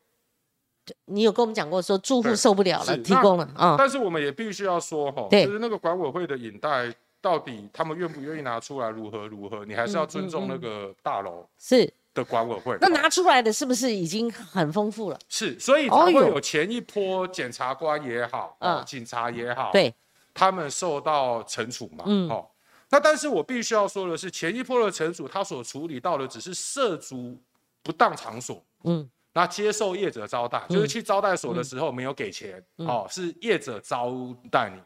[1.05, 3.77] 你有跟我们讲过，说住户受不了了，提供了啊。
[3.77, 6.91] 但是我们也必须要说哈，就是那个管委会的影带，
[7.21, 12.79] 到底他们愿不愿意拿出来，如何如何，你还是要尊重那个大楼是的管委会。
[12.81, 15.19] 那拿出来的是不是已经很丰富了？
[15.29, 19.95] 是，所以才会有前一波检察官也好，啊，警察也好，对。
[20.33, 22.05] 他们受到惩处嘛？
[22.07, 22.55] 嗯，好。
[22.93, 27.41] 那但是我必须要说的是，前一波的惩处，他所处理到的只是涉足
[27.85, 28.61] 不当场所。
[28.83, 34.13] 嗯，那接受业者招待，就是去招待所的时候没有给钱，哦，是业者招
[34.51, 34.83] 待你，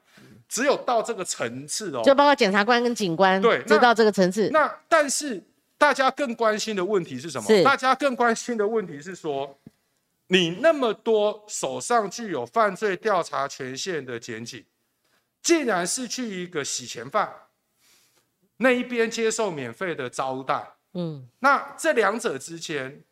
[0.47, 2.03] 只有到这个层次哦。
[2.05, 4.51] 就包括检察官跟警官，对，就到这个层次。
[4.51, 5.43] 那但是
[5.79, 7.65] 大家更关心的问题是什么？
[7.65, 9.59] 大家更关心的问题是说，
[10.27, 14.63] 你那么多手上具有犯罪调查权限的检警。
[15.45, 17.33] 竟然是去一个洗钱犯
[18.57, 23.05] 那一边接受免费的招待，嗯，那这两者之间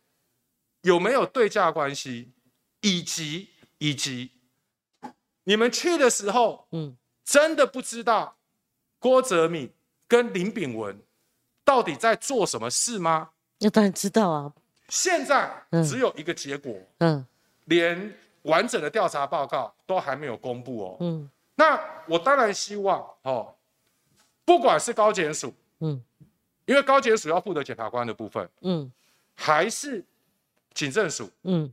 [0.81, 2.33] 有没有对价关系？
[2.81, 4.33] 以及以及
[5.45, 8.39] 你们去的时候，嗯，真的不知道
[8.99, 9.73] 郭泽敏
[10.09, 11.01] 跟林炳文
[11.65, 13.31] 到底在做什么事吗？
[13.59, 14.53] 那当然知道啊。
[14.89, 17.27] 现在只有一个结果，嗯，
[17.67, 21.31] 连完整的调查报告都还没有公布哦，嗯。
[21.55, 23.55] 那我当然希望哦，
[24.45, 26.03] 不管是高检署，嗯，
[26.65, 28.91] 因为高检署要负责检察官的部分，嗯，
[29.35, 30.05] 还是
[30.73, 31.73] 警政署，嗯，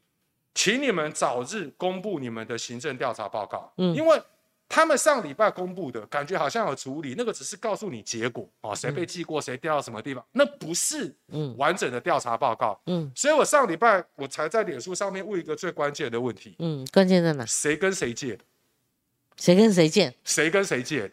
[0.54, 4.22] 请你们早日公布你们的行政调查报告，嗯，因为
[4.68, 11.56] 他们上礼拜公布的感觉好像有处理，那个只是告诉你结果哦，谁被记过，谁调到什么地方，那不是嗯。
[11.58, 17.44] 完整的调查报告，嗯，所以我上礼拜我才在脸书上面问一个最关键的问题，嗯，关键在哪？
[17.48, 18.38] 谁跟谁借？
[19.40, 20.14] 谁跟谁借？
[20.24, 21.12] 谁跟谁借的？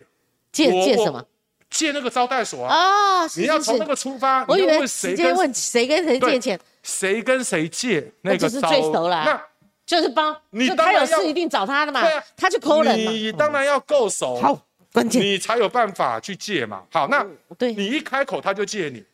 [0.52, 1.24] 借借什么？
[1.68, 3.24] 借那个招待所啊！
[3.24, 4.44] 哦，你要从那个出发。
[4.46, 6.60] 我以为直接问谁跟谁借钱？
[6.82, 8.12] 谁跟谁借？
[8.22, 9.24] 那个是最熟了。
[9.24, 9.42] 那
[9.84, 12.02] 就是帮你，他有事一定找他的嘛。
[12.02, 14.40] 对啊，他去抠人你当然要够熟。
[14.40, 16.82] 好，关键你才有办法去借嘛。
[16.90, 17.26] 好，那
[17.58, 19.04] 对你一开口他就借你。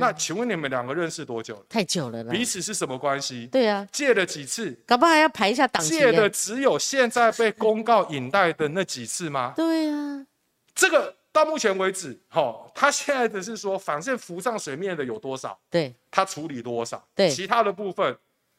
[0.00, 1.62] 那请问你们两个认识多久了？
[1.68, 2.32] 太久了啦。
[2.32, 3.46] 彼此是什么关系？
[3.48, 4.70] 对啊，借了几次？
[4.86, 9.52] 搞不好还要排一下档借的只有现在被公告引带的那几次吗？
[9.54, 10.26] 对啊，
[10.74, 15.56] 这个到目前为止，哈，他现在的是说，反正浮上水面的有多少？
[15.70, 17.06] 对，他处理多少？
[17.14, 18.16] 对，其他的部分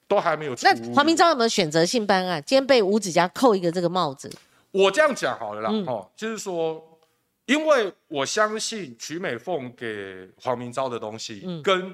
[0.07, 0.79] 都还没有处理。
[0.79, 2.41] 那黄明章有没有选择性办案？
[2.45, 4.31] 今天被吴子嘉扣一个这个帽子。
[4.71, 6.85] 我这样讲好了啦，哦，就是说。
[7.49, 11.91] 因为我相信曲美凤给黄明昭的东西，跟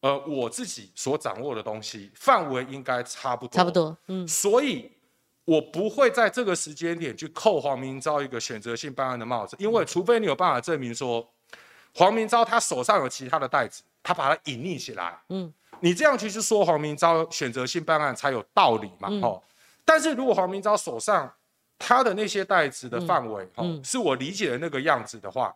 [0.00, 4.90] 呃，我自己所掌握的东西范围应该差不多，差不多，嗯，所以
[5.44, 11.28] 我不会在这个时间点去扣黄明昭一个选择性办案的帽子，因为除非你有办法证明说
[11.94, 19.42] 黄明昭他手上有其他的袋子，他把它隐匿起来，嗯，你这样其实说黄明昭选择性办案才有道理嘛，哦，
[19.84, 21.30] 但是如果黄明昭手上
[21.78, 25.54] 他的那些袋子的范围，哦，是我理解的那个样子的话，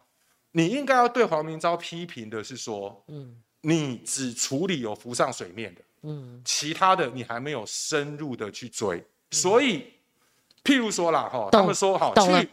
[0.53, 9.87] 你应该要对黄明昭批评的是说，嗯，你只处理有浮上水面的，嗯，其他的你还没有深入的去追，所以，
[10.63, 12.49] 譬如说啦，哈，他们说哈去，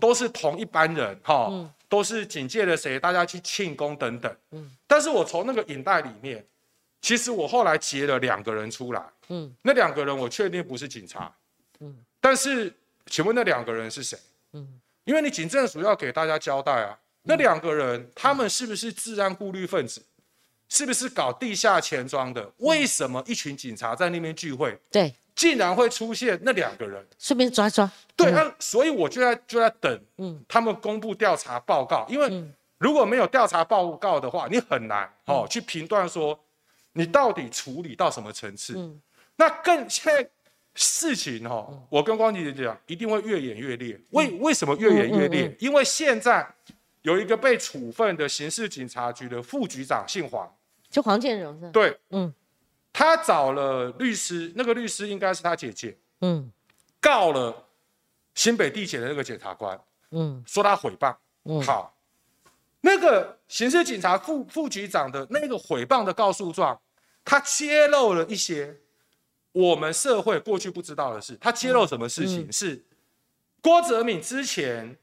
[0.00, 1.52] 都是同一班人，哈，
[1.88, 6.42] 都是警戒了谁，大家去庆功等等，嗯，但是我从那个影带里面，
[7.02, 11.30] 其实我后来截了两个人出来，嗯，那两个人我确定不是警察，
[11.80, 12.74] 嗯，但是。
[13.10, 14.16] 请问那两个人是谁？
[14.52, 16.96] 嗯，因为你警政署要给大家交代啊。
[17.24, 20.02] 那两个人他们是不是治安顾虑分子？
[20.68, 22.50] 是不是搞地下钱庄的？
[22.58, 24.78] 为什么一群警察在那边聚会？
[24.90, 27.04] 对，竟然会出现那两个人？
[27.18, 27.90] 顺便抓抓。
[28.14, 32.06] 对，那所以我就在就在等，嗯，他们公布调查报告。
[32.08, 32.44] 因为
[32.78, 36.38] 如果没有调查报告的话，你很难哦去评断说
[36.92, 38.74] 你到底处理到什么层次。
[38.76, 39.02] 嗯，
[39.36, 40.30] 那更现在。
[40.74, 44.00] 事情哈，我跟光姐姐讲，一定会越演越烈。
[44.10, 45.54] 为为什么越演越烈？
[45.58, 46.48] 因为现在
[47.02, 50.48] 有一个被处分的刑事警察局的副局长，姓黄，
[50.88, 51.70] 就黄建荣是吧？
[51.72, 52.32] 对，嗯，
[52.92, 56.50] 他找了律师，那个律师应该是他姐姐，嗯，
[57.00, 57.66] 告了
[58.34, 59.78] 新北地检的那个检察官，
[60.12, 61.14] 嗯，说他诽谤。
[61.44, 61.98] 嗯，好，
[62.80, 66.80] 那个刑事警察副副局长的那个诽谤的告诉状，
[67.24, 68.76] 他揭露了一些。
[69.52, 72.50] 我们社会过去不知道的是，他揭露什么事情？
[72.52, 72.84] 是
[73.60, 74.96] 郭泽敏之前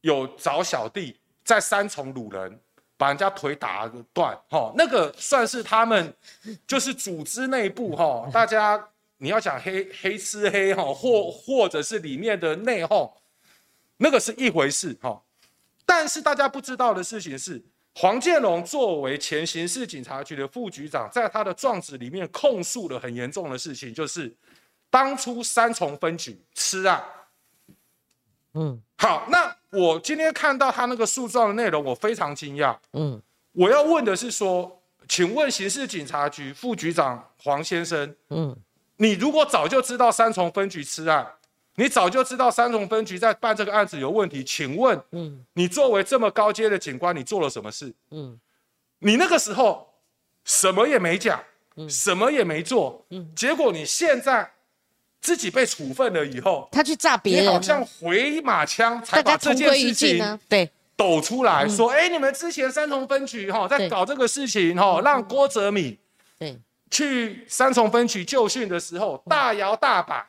[0.00, 2.58] 有找小弟在三重掳人，
[2.96, 6.14] 把人家腿打断，哈，那个算是他们
[6.66, 8.88] 就是组织内部，哈，大家
[9.18, 13.12] 你要讲黑黑吃黑，哈，或或者是里面的内讧，
[13.98, 15.22] 那个是一回事，哈，
[15.84, 17.62] 但是大家不知道的事情是。
[17.94, 24.32] 黄建龙作为前刑事警察局的副局长，在他的状子里面控诉了很严重的事情，就是
[24.88, 27.02] 当初三重分局吃案。
[28.54, 32.76] 嗯，好，那我今天看到他那个诉状的内容，我非常惊讶。
[32.92, 33.20] 嗯，
[33.52, 38.56] 我要问的是说，请问刑事警察局副局长黄先生，嗯，
[38.96, 41.26] 你如果早就知道三重分局吃案？
[41.80, 47.90] 你早就知道三重分局在办这个案子有问题，请问，嗯，你作为这么高阶的警官，你做了什么事？
[48.10, 48.38] 嗯，
[48.98, 49.88] 你那个时候
[50.44, 51.42] 什么也没讲，
[51.76, 54.52] 嗯，什么也没做，嗯，结果你现在
[55.22, 60.70] 自己被处分了以后，他去炸别人，你好像回马枪才把这件事情对。
[60.96, 65.96] 抖出来说，哎，你们之前三重分局哈在搞这个事情哈，让郭泽敏
[66.38, 66.60] 对。
[66.90, 70.26] 去三重分局就训的时候大摇大摆。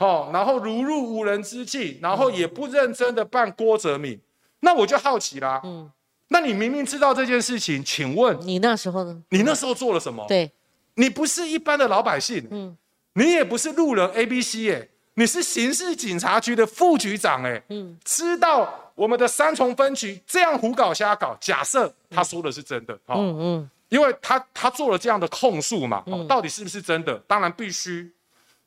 [0.00, 4.18] 哦，然后如入无人之境，然后也不认真的办郭泽敏，
[4.60, 5.60] 那我就好奇啦。
[5.62, 5.90] 嗯，
[6.28, 9.22] 那你明明知道这件事情，请问你那时候呢？
[9.28, 10.24] 你那时候做了什么？
[10.26, 10.50] 对，
[10.94, 12.74] 你不是一般的老百姓，嗯，
[13.12, 27.18] 你也不是路人 A B C 哎，你是刑事警察局的副局长哎，嗯，知道我们的三重分局这样胡搞瞎搞，假设他说的是真的，嗯嗯，因为他他做了这样的控诉嘛，到底是不是真的？
[27.26, 28.10] 当然必须。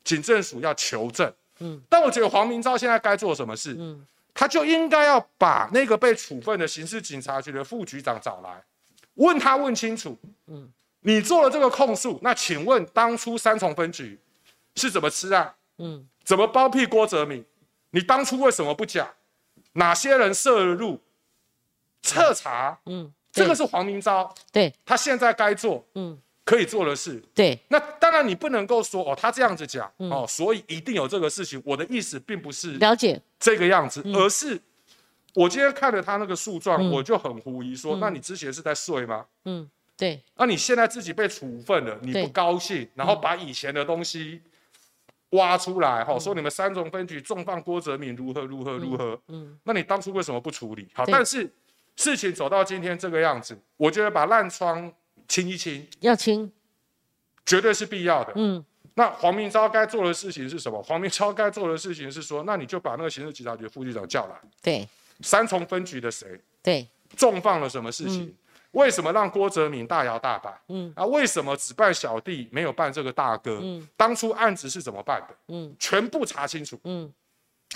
[0.04, 3.74] 警政署要求证，嗯，但我觉得黄明昭现在该做什么事？
[3.78, 8.62] 嗯，他就应该要把那个被处分的刑事警察局的副局长找来，
[9.14, 14.18] 问他问清楚，嗯，你做了这个控诉，那请问当初三重分局
[14.76, 15.54] 是怎么吃啊？
[15.78, 17.44] 嗯，怎么包庇郭泽敏？
[17.90, 19.08] 你当初为什么不讲？
[19.72, 21.00] 哪些人涉入？
[22.02, 26.20] 彻查，嗯，这个是黄明昭，对，他现在该做，嗯。
[26.44, 27.58] 可以做的事，对。
[27.68, 31.60] 那当然你不能够说哦，他这样子讲哦，所以一定有这个事情。
[31.64, 34.60] 我的意思并不是了解这个样子，而是
[35.32, 39.24] 我今天看了他那个诉状，我就很狐疑，说那你之前是在睡吗？
[39.46, 39.66] 嗯，
[39.96, 40.22] 对。
[40.36, 44.42] 那你现在自己被处分了，你不高兴，然后把以前的东西
[45.30, 50.86] 挖出来，哈，说你们三重分局重放郭泽敏如何如何如何，嗯，那你当初为什么不处理？
[50.92, 51.50] 好，但是
[51.96, 54.92] 事情走到今天这个样子，我觉得把烂疮。
[55.28, 56.50] 清一清，要清，
[57.46, 58.32] 绝对是必要的。
[58.36, 58.64] 嗯，
[58.94, 60.82] 那黄明昭该做的事情是什么？
[60.82, 64.34] 黄明昭该做的事情是说，那你就把那个刑事警察局副局长叫来。
[64.62, 64.88] 对，
[65.20, 66.40] 三重分局的谁？
[66.62, 68.34] 对，重放了什么事情？
[68.72, 70.52] 为什么让郭泽敏大摇大摆？
[70.66, 73.60] 嗯，啊，为什么只办小弟没有办这个大哥？
[73.62, 75.36] 嗯，当初案子是怎么办的？
[75.46, 76.76] 嗯，全部查清楚。
[76.82, 77.08] 嗯，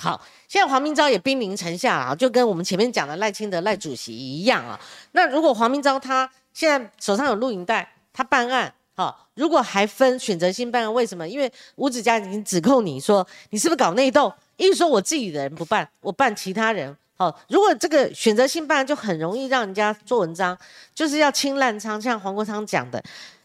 [0.00, 4.80] 好，现在黄明昭也兵临城下啊，就跟我们前面讲的赖清德赖主席一样啊。
[5.12, 6.28] 那如果黄明昭他
[6.58, 7.88] 现在手上有录影带。
[8.12, 11.28] 他办案，好，如果还分选择性办案，为什么？
[11.28, 16.96] 因为吴子嘉已经指控你说你是不是搞内斗，一说我自己的人不办，我办其他人。
[17.16, 20.58] 好，如果这个选择性办案就很容易让人家做文章，
[20.92, 23.00] 就是要清烂仓，像黄国昌讲的，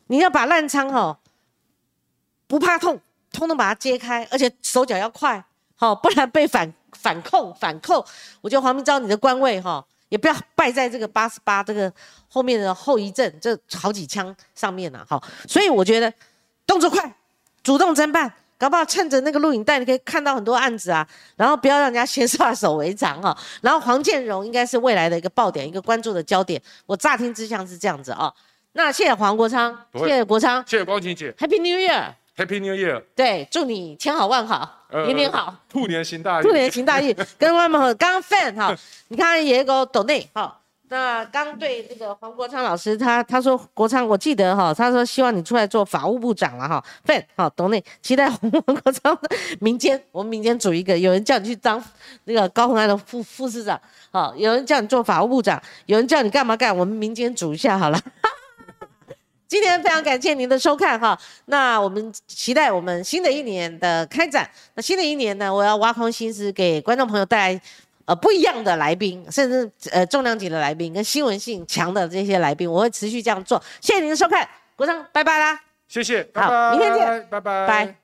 [0.07, 1.19] 你要把烂仓哈
[2.47, 2.99] 不怕痛，
[3.31, 5.45] 通通把它揭开，而且手脚要快，
[5.75, 8.03] 好，不然被反反控反扣。
[8.41, 11.91] 我觉得黄明昭你的官位哈，也不要败在这个八十八这个
[12.29, 16.13] 后面的后遗症，这好几枪上面呐，好，所以我觉得
[16.67, 17.11] 动作快，
[17.63, 18.31] 主动侦办。
[18.59, 21.05] 搞不好趁着那个录影带，你可以看到很多案子啊，
[21.35, 23.35] 然后不要让人家先下手为强哈。
[23.61, 26.61] 然后黄建荣应该是未来的一个爆点，一个关注的焦点。
[26.85, 28.31] 我乍听之下是这样子啊。
[28.73, 31.77] 那谢谢黄国昌，谢谢国昌，谢谢光晴姐，Happy New
[32.35, 37.15] Year，Happy New Year，对，祝你千好万好，年年好，兔年行大运，兔年行大运。
[37.37, 38.75] 跟我们刚刚 fan 哈，
[39.09, 40.59] 你看也个抖内哈。
[40.89, 49.17] 那刚对那个黄国昌老师，他他说国昌，我记得哈，他说希望你出来做法务部长了哈，fan 好，董内期待黄国昌
[49.59, 51.83] 民间，我们民间组一个，有人叫你去当
[52.25, 53.79] 那个高鸿安的副副市长，
[54.11, 57.99] 好，有人叫你做法务部长，有人叫你干嘛干，我们民间组一下好了。
[59.53, 64.49] 今天非常感谢您的收看哈，那我们期待我们新的一年的开展。
[64.73, 67.61] 那新的一年呢，我要挖空心思给观众朋友带来。
[68.05, 73.61] 呃，不一样的来宾，甚至呃重量级的来宾，跟新闻性强的这些来宾，我会持续这样做。
[73.79, 74.45] 谢谢您的收看，
[74.75, 75.57] 国昌，拜拜啦！
[75.87, 78.02] 谢谢，好，明天见，拜拜，拜。